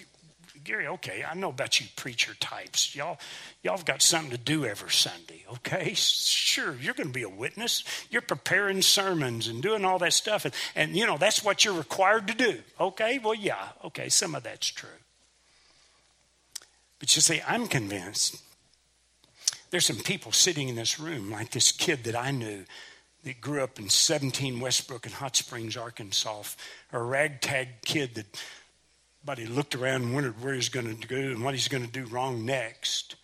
Gary, 0.64 0.86
okay, 0.86 1.24
I 1.28 1.34
know 1.34 1.50
about 1.50 1.80
you 1.80 1.86
preacher 1.96 2.34
types. 2.40 2.94
Y'all, 2.94 3.18
y'all 3.62 3.76
have 3.76 3.86
got 3.86 4.02
something 4.02 4.30
to 4.30 4.38
do 4.38 4.64
every 4.64 4.90
Sunday, 4.90 5.44
okay? 5.52 5.94
Sure, 5.94 6.74
you're 6.74 6.94
going 6.94 7.08
to 7.08 7.12
be 7.12 7.22
a 7.22 7.28
witness. 7.28 7.84
You're 8.10 8.22
preparing 8.22 8.82
sermons 8.82 9.48
and 9.48 9.62
doing 9.62 9.84
all 9.84 9.98
that 10.00 10.12
stuff. 10.12 10.44
And, 10.44 10.54
and, 10.74 10.96
you 10.96 11.06
know, 11.06 11.18
that's 11.18 11.44
what 11.44 11.64
you're 11.64 11.74
required 11.74 12.28
to 12.28 12.34
do, 12.34 12.58
okay? 12.80 13.18
Well, 13.18 13.34
yeah, 13.34 13.68
okay, 13.84 14.08
some 14.08 14.34
of 14.34 14.42
that's 14.42 14.68
true. 14.68 14.88
But 16.98 17.14
you 17.16 17.22
see, 17.22 17.40
I'm 17.46 17.66
convinced 17.66 18.42
there's 19.70 19.86
some 19.86 19.96
people 19.96 20.32
sitting 20.32 20.68
in 20.68 20.76
this 20.76 21.00
room, 21.00 21.30
like 21.30 21.50
this 21.50 21.72
kid 21.72 22.04
that 22.04 22.16
I 22.16 22.30
knew 22.30 22.64
that 23.24 23.40
grew 23.40 23.62
up 23.62 23.78
in 23.78 23.88
17 23.88 24.60
Westbrook 24.60 25.06
in 25.06 25.12
Hot 25.12 25.36
Springs, 25.36 25.76
Arkansas, 25.76 26.42
a 26.92 26.98
ragtag 26.98 27.82
kid 27.82 28.14
that 28.14 28.26
but 29.24 29.38
he 29.38 29.46
looked 29.46 29.74
around 29.74 30.02
and 30.02 30.14
wondered 30.14 30.42
where 30.42 30.54
he's 30.54 30.68
going 30.68 30.96
to 30.96 31.08
go 31.08 31.16
and 31.16 31.44
what 31.44 31.54
he's 31.54 31.68
going 31.68 31.84
to 31.84 31.90
do 31.90 32.06
wrong 32.06 32.44
next. 32.44 33.16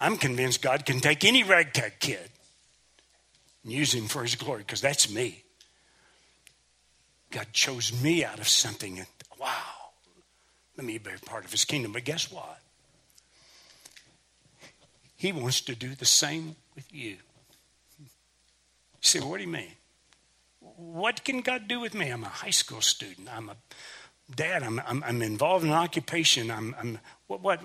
I'm 0.00 0.16
convinced 0.16 0.62
God 0.62 0.84
can 0.84 1.00
take 1.00 1.24
any 1.24 1.42
ragtag 1.42 2.00
kid 2.00 2.28
and 3.62 3.72
use 3.72 3.94
him 3.94 4.06
for 4.06 4.22
his 4.22 4.34
glory 4.34 4.62
because 4.66 4.80
that's 4.80 5.12
me. 5.12 5.44
God 7.30 7.46
chose 7.52 7.92
me 8.02 8.24
out 8.24 8.38
of 8.38 8.48
something 8.48 8.98
and 8.98 9.06
wow, 9.40 9.48
let 10.76 10.86
me 10.86 10.98
be 10.98 11.10
part 11.24 11.44
of 11.44 11.50
his 11.50 11.64
kingdom. 11.64 11.92
But 11.92 12.04
guess 12.04 12.30
what? 12.30 12.58
He 15.16 15.32
wants 15.32 15.60
to 15.62 15.74
do 15.74 15.94
the 15.94 16.04
same 16.04 16.56
with 16.74 16.92
you. 16.92 17.16
You 18.00 18.08
say, 19.00 19.20
what 19.20 19.36
do 19.36 19.44
you 19.44 19.48
mean? 19.48 19.72
What 20.60 21.24
can 21.24 21.40
God 21.40 21.68
do 21.68 21.80
with 21.80 21.94
me? 21.94 22.08
I'm 22.08 22.24
a 22.24 22.28
high 22.28 22.50
school 22.50 22.80
student. 22.80 23.28
I'm 23.32 23.48
a 23.48 23.56
dad. 24.34 24.62
I'm, 24.62 24.80
I'm, 24.86 25.02
I'm 25.04 25.22
involved 25.22 25.64
in 25.64 25.70
an 25.70 25.76
occupation. 25.76 26.50
I'm, 26.50 26.74
I'm 26.78 26.98
what, 27.26 27.42
what, 27.42 27.64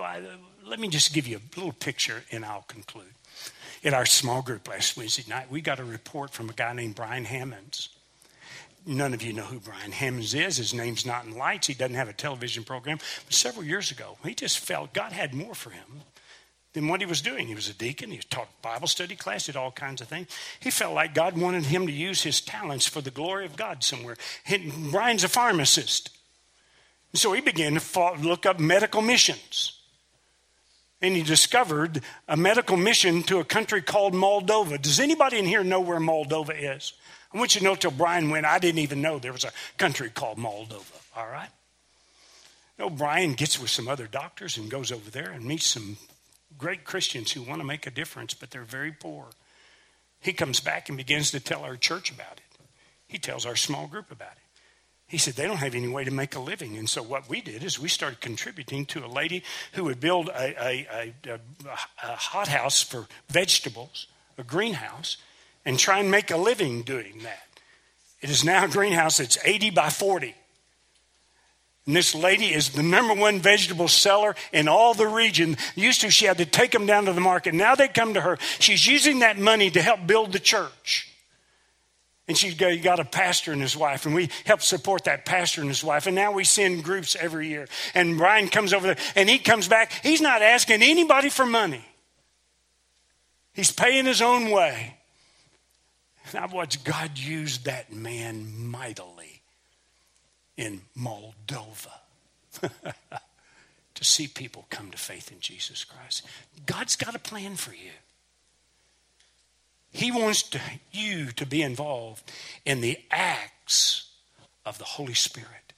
let 0.65 0.79
me 0.79 0.87
just 0.87 1.13
give 1.13 1.27
you 1.27 1.37
a 1.37 1.59
little 1.59 1.73
picture 1.73 2.23
and 2.31 2.45
I'll 2.45 2.63
conclude. 2.67 3.13
In 3.83 3.93
our 3.93 4.05
small 4.05 4.41
group 4.41 4.67
last 4.67 4.97
Wednesday 4.97 5.23
night, 5.29 5.51
we 5.51 5.61
got 5.61 5.79
a 5.79 5.83
report 5.83 6.31
from 6.31 6.49
a 6.49 6.53
guy 6.53 6.73
named 6.73 6.95
Brian 6.95 7.25
Hammonds. 7.25 7.89
None 8.85 9.13
of 9.13 9.21
you 9.21 9.33
know 9.33 9.43
who 9.43 9.59
Brian 9.59 9.91
Hammonds 9.91 10.33
is. 10.33 10.57
His 10.57 10.73
name's 10.73 11.05
not 11.05 11.25
in 11.25 11.37
lights. 11.37 11.67
He 11.67 11.73
doesn't 11.73 11.95
have 11.95 12.07
a 12.07 12.13
television 12.13 12.63
program. 12.63 12.99
But 13.25 13.33
several 13.33 13.65
years 13.65 13.91
ago, 13.91 14.17
he 14.23 14.33
just 14.33 14.59
felt 14.59 14.93
God 14.93 15.11
had 15.11 15.33
more 15.33 15.53
for 15.53 15.71
him 15.71 16.03
than 16.73 16.87
what 16.87 17.01
he 17.01 17.05
was 17.05 17.21
doing. 17.21 17.47
He 17.47 17.55
was 17.55 17.69
a 17.69 17.73
deacon, 17.73 18.11
he 18.11 18.17
taught 18.17 18.61
Bible 18.61 18.87
study 18.87 19.15
class, 19.15 19.47
did 19.47 19.55
all 19.55 19.71
kinds 19.71 19.99
of 19.99 20.07
things. 20.07 20.27
He 20.59 20.69
felt 20.69 20.93
like 20.93 21.13
God 21.13 21.37
wanted 21.37 21.65
him 21.65 21.87
to 21.87 21.93
use 21.93 22.21
his 22.21 22.39
talents 22.39 22.85
for 22.85 23.01
the 23.01 23.11
glory 23.11 23.45
of 23.45 23.55
God 23.55 23.83
somewhere. 23.83 24.15
Brian's 24.91 25.23
a 25.23 25.27
pharmacist. 25.27 26.16
So 27.13 27.33
he 27.33 27.41
began 27.41 27.79
to 27.79 28.13
look 28.21 28.45
up 28.45 28.59
medical 28.59 29.01
missions. 29.01 29.73
And 31.01 31.15
he 31.15 31.23
discovered 31.23 32.01
a 32.27 32.35
medical 32.35 32.75
mission 32.75 33.23
to 33.23 33.39
a 33.39 33.43
country 33.43 33.81
called 33.81 34.13
Moldova. 34.13 34.81
Does 34.81 34.99
anybody 34.99 35.37
in 35.37 35.45
here 35.45 35.63
know 35.63 35.79
where 35.79 35.99
Moldova 35.99 36.55
is? 36.57 36.93
I 37.33 37.37
want 37.37 37.55
you 37.55 37.59
to 37.59 37.65
know 37.65 37.75
till 37.75 37.91
Brian 37.91 38.29
went, 38.29 38.45
I 38.45 38.57
didn't 38.57 38.79
even 38.79 39.01
know 39.01 39.19
there 39.19 39.33
was 39.33 39.43
a 39.43 39.51
country 39.77 40.09
called 40.09 40.37
Moldova. 40.37 40.99
All 41.15 41.27
right? 41.27 41.49
No, 42.79 42.89
Brian 42.89 43.33
gets 43.33 43.59
with 43.59 43.69
some 43.69 43.87
other 43.87 44.07
doctors 44.07 44.57
and 44.57 44.71
goes 44.71 44.91
over 44.91 45.09
there 45.09 45.29
and 45.29 45.43
meets 45.43 45.67
some 45.67 45.97
great 46.57 46.83
Christians 46.83 47.31
who 47.31 47.41
want 47.41 47.59
to 47.61 47.67
make 47.67 47.85
a 47.85 47.91
difference, 47.91 48.33
but 48.33 48.51
they're 48.51 48.63
very 48.63 48.91
poor. 48.91 49.25
He 50.19 50.33
comes 50.33 50.59
back 50.59 50.89
and 50.89 50.97
begins 50.97 51.31
to 51.31 51.39
tell 51.39 51.63
our 51.63 51.75
church 51.75 52.11
about 52.11 52.37
it. 52.37 52.59
He 53.07 53.17
tells 53.17 53.45
our 53.45 53.55
small 53.55 53.87
group 53.87 54.11
about 54.11 54.31
it. 54.31 54.46
He 55.07 55.17
said 55.17 55.35
they 55.35 55.47
don't 55.47 55.57
have 55.57 55.73
any 55.73 55.87
way 55.87 56.03
to 56.03 56.11
make 56.11 56.35
a 56.35 56.39
living. 56.39 56.77
And 56.77 56.89
so 56.89 57.01
what 57.01 57.29
we 57.29 57.39
did 57.39 57.63
is 57.63 57.79
we 57.79 57.87
started 57.87 58.19
contributing 58.19 58.85
to 58.87 59.05
a 59.05 59.07
lady 59.07 59.41
who 59.73 59.85
would 59.85 60.01
build 60.01 60.27
a, 60.27 60.61
a, 60.61 61.13
a, 61.25 61.39
a 62.03 62.15
hothouse 62.15 62.83
for 62.83 63.07
vegetables, 63.29 64.07
a 64.37 64.43
greenhouse, 64.43 65.15
and 65.65 65.79
try 65.79 65.99
and 65.99 66.11
make 66.11 66.29
a 66.29 66.37
living 66.37 66.81
doing 66.81 67.19
that. 67.23 67.47
It 68.21 68.29
is 68.29 68.43
now 68.43 68.65
a 68.65 68.67
greenhouse 68.67 69.17
that's 69.17 69.37
80 69.45 69.69
by 69.69 69.89
40. 69.89 70.35
And 71.85 71.95
this 71.95 72.13
lady 72.13 72.47
is 72.53 72.71
the 72.71 72.83
number 72.83 73.13
one 73.13 73.39
vegetable 73.39 73.87
seller 73.87 74.35
in 74.51 74.67
all 74.67 74.93
the 74.93 75.07
region. 75.07 75.55
Used 75.75 76.01
to, 76.01 76.11
she 76.11 76.25
had 76.25 76.37
to 76.39 76.45
take 76.45 76.71
them 76.71 76.85
down 76.85 77.05
to 77.05 77.13
the 77.13 77.21
market. 77.21 77.53
Now 77.53 77.75
they 77.75 77.87
come 77.87 78.13
to 78.15 78.21
her. 78.21 78.37
She's 78.59 78.85
using 78.85 79.19
that 79.19 79.39
money 79.39 79.71
to 79.71 79.81
help 79.81 80.05
build 80.05 80.33
the 80.33 80.39
church. 80.39 81.13
And 82.27 82.37
she's 82.37 82.55
got 82.55 82.99
a 82.99 83.05
pastor 83.05 83.53
and 83.53 83.61
his 83.61 83.77
wife, 83.77 84.05
and 84.05 84.13
we 84.13 84.29
help 84.45 84.61
support 84.61 85.05
that 85.05 85.25
pastor 85.25 85.61
and 85.61 85.69
his 85.69 85.83
wife. 85.83 86.07
And 86.07 86.15
now 86.15 86.33
we 86.33 86.43
send 86.43 86.83
groups 86.83 87.15
every 87.15 87.47
year. 87.47 87.67
And 87.93 88.17
Brian 88.17 88.49
comes 88.49 88.73
over 88.73 88.87
there, 88.87 88.97
and 89.15 89.29
he 89.29 89.39
comes 89.39 89.69
back. 89.69 89.91
He's 90.03 90.19
not 90.19 90.41
asking 90.41 90.83
anybody 90.83 91.29
for 91.29 91.45
money, 91.45 91.85
he's 93.53 93.71
paying 93.71 94.05
his 94.05 94.21
own 94.21 94.51
way. 94.51 94.95
And 96.29 96.43
I've 96.43 96.51
watched 96.51 96.83
God 96.83 97.17
use 97.17 97.59
that 97.59 97.93
man 97.93 98.67
mightily 98.67 99.41
in 100.57 100.81
Moldova 100.97 101.93
to 102.61 104.03
see 104.03 104.27
people 104.27 104.65
come 104.69 104.91
to 104.91 104.97
faith 104.97 105.31
in 105.31 105.39
Jesus 105.39 105.85
Christ. 105.85 106.25
God's 106.65 106.97
got 106.97 107.15
a 107.15 107.19
plan 107.19 107.55
for 107.55 107.73
you. 107.73 107.91
He 109.97 110.12
wants 110.12 110.43
to, 110.43 110.62
you 110.91 111.31
to 111.31 111.45
be 111.47 111.63
involved 111.63 112.31
in 112.65 112.81
the 112.81 112.99
acts 113.10 114.12
of 114.63 114.77
the 114.77 114.83
Holy 114.83 115.15
Spirit. 115.15 115.73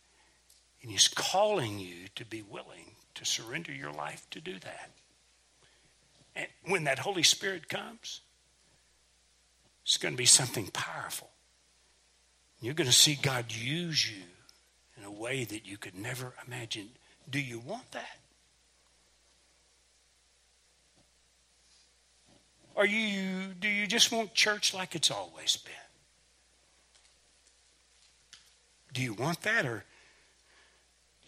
And 0.82 0.91
He's 0.91 1.08
calling 1.08 1.79
you 1.79 2.10
to 2.17 2.25
be 2.25 2.41
willing 2.41 2.95
to 3.15 3.23
surrender 3.23 3.71
your 3.71 3.93
life 3.93 4.29
to 4.32 4.41
do 4.41 4.60
that. 4.60 4.91
And 6.36 6.47
when 6.65 6.84
that 6.84 6.99
Holy 6.99 7.23
Spirit 7.23 7.69
comes, 7.69 8.19
it's 9.86 9.95
going 9.95 10.15
to 10.15 10.17
be 10.17 10.25
something 10.25 10.67
powerful. 10.67 11.29
You're 12.60 12.73
going 12.73 12.88
to 12.89 12.93
see 12.93 13.15
God 13.15 13.53
use 13.53 14.12
you 14.12 14.23
in 14.97 15.05
a 15.05 15.12
way 15.12 15.45
that 15.45 15.65
you 15.65 15.77
could 15.77 15.95
never 15.95 16.34
imagine. 16.45 16.89
Do 17.29 17.39
you 17.39 17.60
want 17.60 17.89
that? 17.93 18.18
Or 22.79 22.85
you 22.85 23.53
do 23.59 23.67
you 23.67 23.85
just 23.85 24.09
want 24.09 24.33
church 24.33 24.73
like 24.73 24.95
it's 24.95 25.11
always 25.11 25.57
been? 25.57 25.73
Do 28.93 29.01
you 29.01 29.13
want 29.13 29.41
that 29.41 29.65
or 29.65 29.83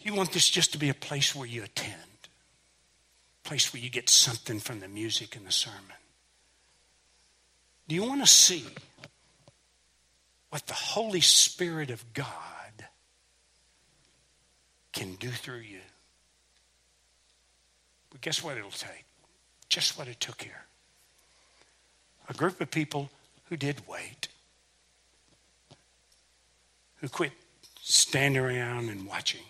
you 0.00 0.14
want 0.14 0.32
this 0.32 0.48
just 0.48 0.72
to 0.72 0.78
be 0.78 0.88
a 0.88 0.94
place 0.94 1.34
where 1.34 1.46
you 1.46 1.62
attend? 1.62 1.94
A 3.44 3.48
place 3.48 3.70
where 3.72 3.82
you 3.82 3.90
get 3.90 4.08
something 4.08 4.60
from 4.60 4.80
the 4.80 4.88
music 4.88 5.36
and 5.36 5.46
the 5.46 5.52
sermon? 5.52 5.78
Do 7.86 7.94
you 7.94 8.04
want 8.04 8.22
to 8.22 8.26
see 8.26 8.64
what 10.48 10.66
the 10.66 10.74
Holy 10.74 11.20
Spirit 11.20 11.90
of 11.90 12.14
God 12.14 12.86
can 14.92 15.14
do 15.14 15.28
through 15.28 15.60
you. 15.60 15.80
But 18.10 18.20
guess 18.20 18.42
what 18.42 18.56
it'll 18.56 18.70
take? 18.70 19.04
Just 19.68 19.98
what 19.98 20.08
it 20.08 20.20
took 20.20 20.42
here. 20.42 20.66
A 22.28 22.34
group 22.34 22.60
of 22.60 22.70
people 22.70 23.10
who 23.48 23.56
did 23.56 23.86
wait, 23.86 24.28
who 27.00 27.08
quit 27.08 27.32
standing 27.80 28.42
around 28.42 28.88
and 28.88 29.06
watching, 29.06 29.42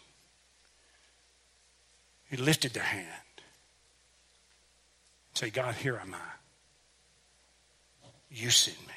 who 2.31 2.39
lifted 2.39 2.73
their 2.73 2.83
hand 2.83 3.07
and 3.37 5.39
say, 5.39 5.51
God, 5.51 5.75
here 5.75 5.99
am 6.01 6.14
I. 6.14 8.09
You 8.31 8.51
send 8.51 8.79
me. 8.87 8.95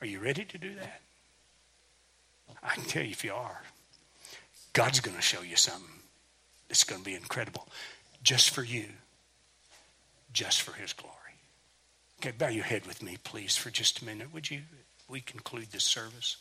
Are 0.00 0.06
you 0.06 0.20
ready 0.20 0.44
to 0.44 0.58
do 0.58 0.74
that? 0.76 1.00
I 2.62 2.74
can 2.74 2.84
tell 2.84 3.02
you 3.02 3.10
if 3.10 3.24
you 3.24 3.32
are, 3.32 3.62
God's 4.72 5.00
going 5.00 5.16
to 5.16 5.22
show 5.22 5.42
you 5.42 5.56
something 5.56 5.88
that's 6.68 6.84
going 6.84 7.00
to 7.00 7.04
be 7.04 7.14
incredible 7.14 7.68
just 8.22 8.50
for 8.50 8.62
you, 8.62 8.86
just 10.32 10.62
for 10.62 10.72
His 10.72 10.92
glory. 10.92 11.16
Okay, 12.22 12.30
bow 12.30 12.46
your 12.46 12.62
head 12.62 12.86
with 12.86 13.02
me, 13.02 13.16
please, 13.24 13.56
for 13.56 13.70
just 13.70 14.00
a 14.00 14.04
minute. 14.04 14.32
Would 14.32 14.48
you? 14.48 14.60
We 15.08 15.20
conclude 15.20 15.72
this 15.72 15.82
service. 15.82 16.36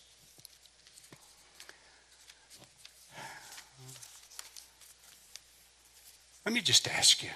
Let 6.45 6.53
me 6.53 6.61
just 6.61 6.88
ask 6.88 7.23
you 7.23 7.32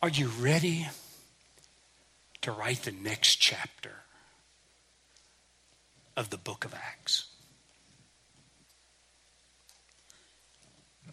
Are 0.00 0.08
you 0.08 0.28
ready 0.28 0.88
to 2.40 2.52
write 2.52 2.84
the 2.84 2.92
next 2.92 3.36
chapter 3.36 3.96
of 6.16 6.30
the 6.30 6.38
book 6.38 6.64
of 6.64 6.72
Acts? 6.72 7.26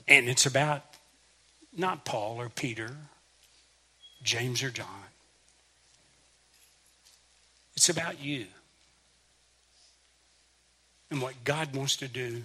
And 0.07 0.29
it's 0.29 0.45
about 0.45 0.85
not 1.75 2.05
Paul 2.05 2.39
or 2.39 2.47
Peter, 2.47 2.95
James 4.23 4.63
or 4.63 4.69
John. 4.69 4.87
It's 7.75 7.89
about 7.89 8.21
you 8.21 8.47
and 11.09 11.21
what 11.21 11.43
God 11.43 11.75
wants 11.75 11.95
to 11.97 12.07
do 12.07 12.43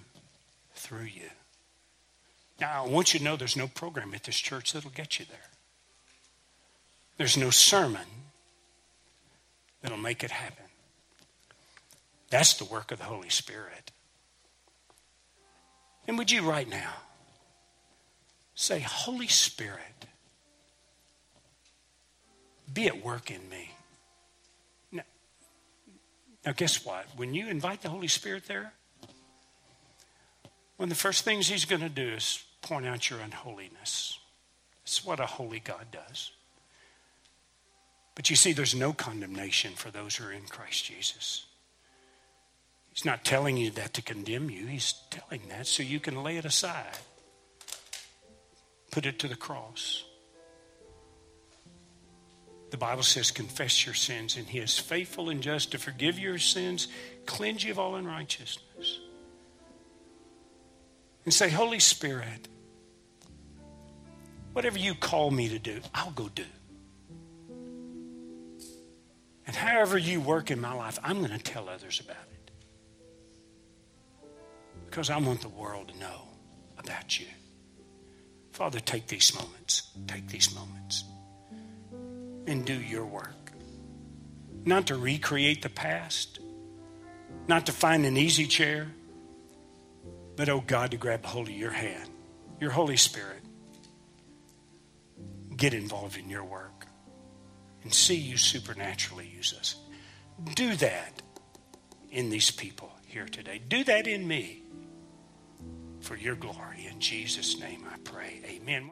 through 0.75 1.05
you. 1.05 1.31
Now, 2.61 2.85
I 2.85 2.89
want 2.89 3.12
you 3.12 3.18
to 3.18 3.25
know 3.25 3.37
there's 3.37 3.57
no 3.57 3.66
program 3.66 4.14
at 4.14 4.25
this 4.25 4.37
church 4.37 4.73
that'll 4.73 4.91
get 4.91 5.18
you 5.18 5.25
there. 5.25 5.39
There's 7.16 7.37
no 7.37 7.51
sermon 7.51 8.07
that'll 9.81 9.99
make 9.99 10.23
it 10.23 10.31
happen. 10.31 10.64
That's 12.31 12.55
the 12.55 12.64
work 12.64 12.93
of 12.93 12.99
the 12.99 13.05
Holy 13.05 13.29
Spirit. 13.29 13.91
And 16.07 16.18
would 16.18 16.31
you 16.31 16.43
right 16.43 16.68
now 16.68 16.93
say, 18.55 18.81
Holy 18.81 19.29
Spirit, 19.29 20.07
be 22.73 22.87
at 22.87 23.05
work 23.05 23.31
in 23.31 23.49
me? 23.49 23.70
Now, 24.91 25.03
now, 26.45 26.53
guess 26.53 26.85
what? 26.85 27.07
When 27.16 27.35
you 27.35 27.49
invite 27.49 27.83
the 27.83 27.89
Holy 27.89 28.09
Spirit 28.09 28.47
there, 28.47 28.73
one 30.77 30.87
of 30.87 30.91
the 30.91 31.01
first 31.01 31.25
things 31.25 31.49
he's 31.49 31.64
going 31.64 31.83
to 31.83 31.89
do 31.89 32.09
is 32.09 32.43
point 32.62 32.87
out 32.87 33.11
your 33.11 33.20
unholiness. 33.20 34.18
It's 34.83 35.05
what 35.05 35.20
a 35.20 35.27
holy 35.27 35.61
God 35.61 35.87
does. 35.93 36.33
But 38.14 38.31
you 38.31 38.37
see, 38.37 38.53
there's 38.53 38.75
no 38.75 38.93
condemnation 38.93 39.73
for 39.75 39.91
those 39.91 40.16
who 40.16 40.27
are 40.27 40.33
in 40.33 40.43
Christ 40.43 40.85
Jesus. 40.85 41.47
He's 42.93 43.05
not 43.05 43.25
telling 43.25 43.57
you 43.57 43.70
that 43.70 43.95
to 43.95 44.03
condemn 44.03 44.51
you, 44.51 44.66
He's 44.66 44.95
telling 45.11 45.49
that 45.49 45.66
so 45.66 45.83
you 45.83 45.99
can 45.99 46.23
lay 46.23 46.37
it 46.37 46.45
aside, 46.45 46.99
put 48.91 49.07
it 49.07 49.18
to 49.20 49.29
the 49.29 49.37
cross. 49.37 50.05
The 52.73 52.79
Bible 52.79 53.03
says, 53.03 53.31
confess 53.31 53.85
your 53.85 53.95
sins, 53.95 54.39
and 54.39 54.47
He 54.47 54.59
is 54.59 54.79
faithful 54.79 55.29
and 55.29 55.43
just 55.43 55.73
to 55.73 55.79
forgive 55.79 56.18
your 56.18 56.39
sins, 56.39 56.89
cleanse 57.27 57.62
you 57.62 57.70
of 57.70 57.79
all 57.79 57.97
unrighteousness. 57.97 58.99
And 61.27 61.35
say, 61.35 61.51
Holy 61.51 61.81
Spirit, 61.81 62.49
whatever 64.55 64.79
you 64.79 64.95
call 64.95 65.31
me 65.31 65.51
to 65.51 65.59
do, 65.59 65.83
I'll 65.95 66.12
go 66.12 66.31
do. 66.35 66.47
And 69.47 69.55
however 69.55 69.99
you 69.99 70.23
work 70.23 70.51
in 70.51 70.59
my 70.59 70.73
life, 70.73 70.99
I'm 71.05 71.18
going 71.18 71.31
to 71.31 71.39
tell 71.39 71.68
others 71.68 72.01
about 72.01 72.16
it. 72.33 72.51
Because 74.89 75.11
I 75.11 75.18
want 75.18 75.43
the 75.43 75.51
world 75.51 75.89
to 75.89 75.99
know 75.99 76.23
about 76.79 77.20
you. 77.20 77.27
Father, 78.53 78.81
take 78.81 79.09
these 79.09 79.35
moments. 79.35 79.91
Take 80.07 80.29
these 80.29 80.55
moments. 80.55 81.05
And 82.47 82.64
do 82.64 82.74
your 82.74 83.07
work. 83.07 83.53
Not 84.64 84.86
to 84.88 84.97
recreate 84.97 85.62
the 85.62 85.68
past, 85.68 86.40
not 87.49 87.66
to 87.66 87.72
find 87.72 88.05
an 88.05 88.16
easy 88.16 88.47
chair, 88.47 88.88
but, 90.36 90.49
oh 90.49 90.62
God, 90.66 90.93
to 90.93 90.97
grab 90.97 91.24
hold 91.24 91.49
of 91.49 91.55
your 91.55 91.70
hand, 91.70 92.09
your 92.61 92.70
Holy 92.70 92.97
Spirit. 92.97 93.43
Get 95.57 95.74
involved 95.74 96.16
in 96.16 96.28
your 96.28 96.45
work 96.45 96.86
and 97.82 97.93
see 97.93 98.16
you 98.16 98.36
supernaturally 98.36 99.28
use 99.28 99.55
us. 99.59 99.76
Do 100.55 100.74
that 100.76 101.22
in 102.11 102.30
these 102.30 102.51
people 102.51 102.93
here 103.07 103.26
today. 103.26 103.61
Do 103.68 103.84
that 103.84 104.07
in 104.07 104.26
me 104.26 104.62
for 106.01 106.16
your 106.16 106.34
glory. 106.34 106.88
In 106.90 106.99
Jesus' 107.01 107.61
name 107.61 107.84
I 107.93 107.97
pray. 107.99 108.40
Amen. 108.47 108.90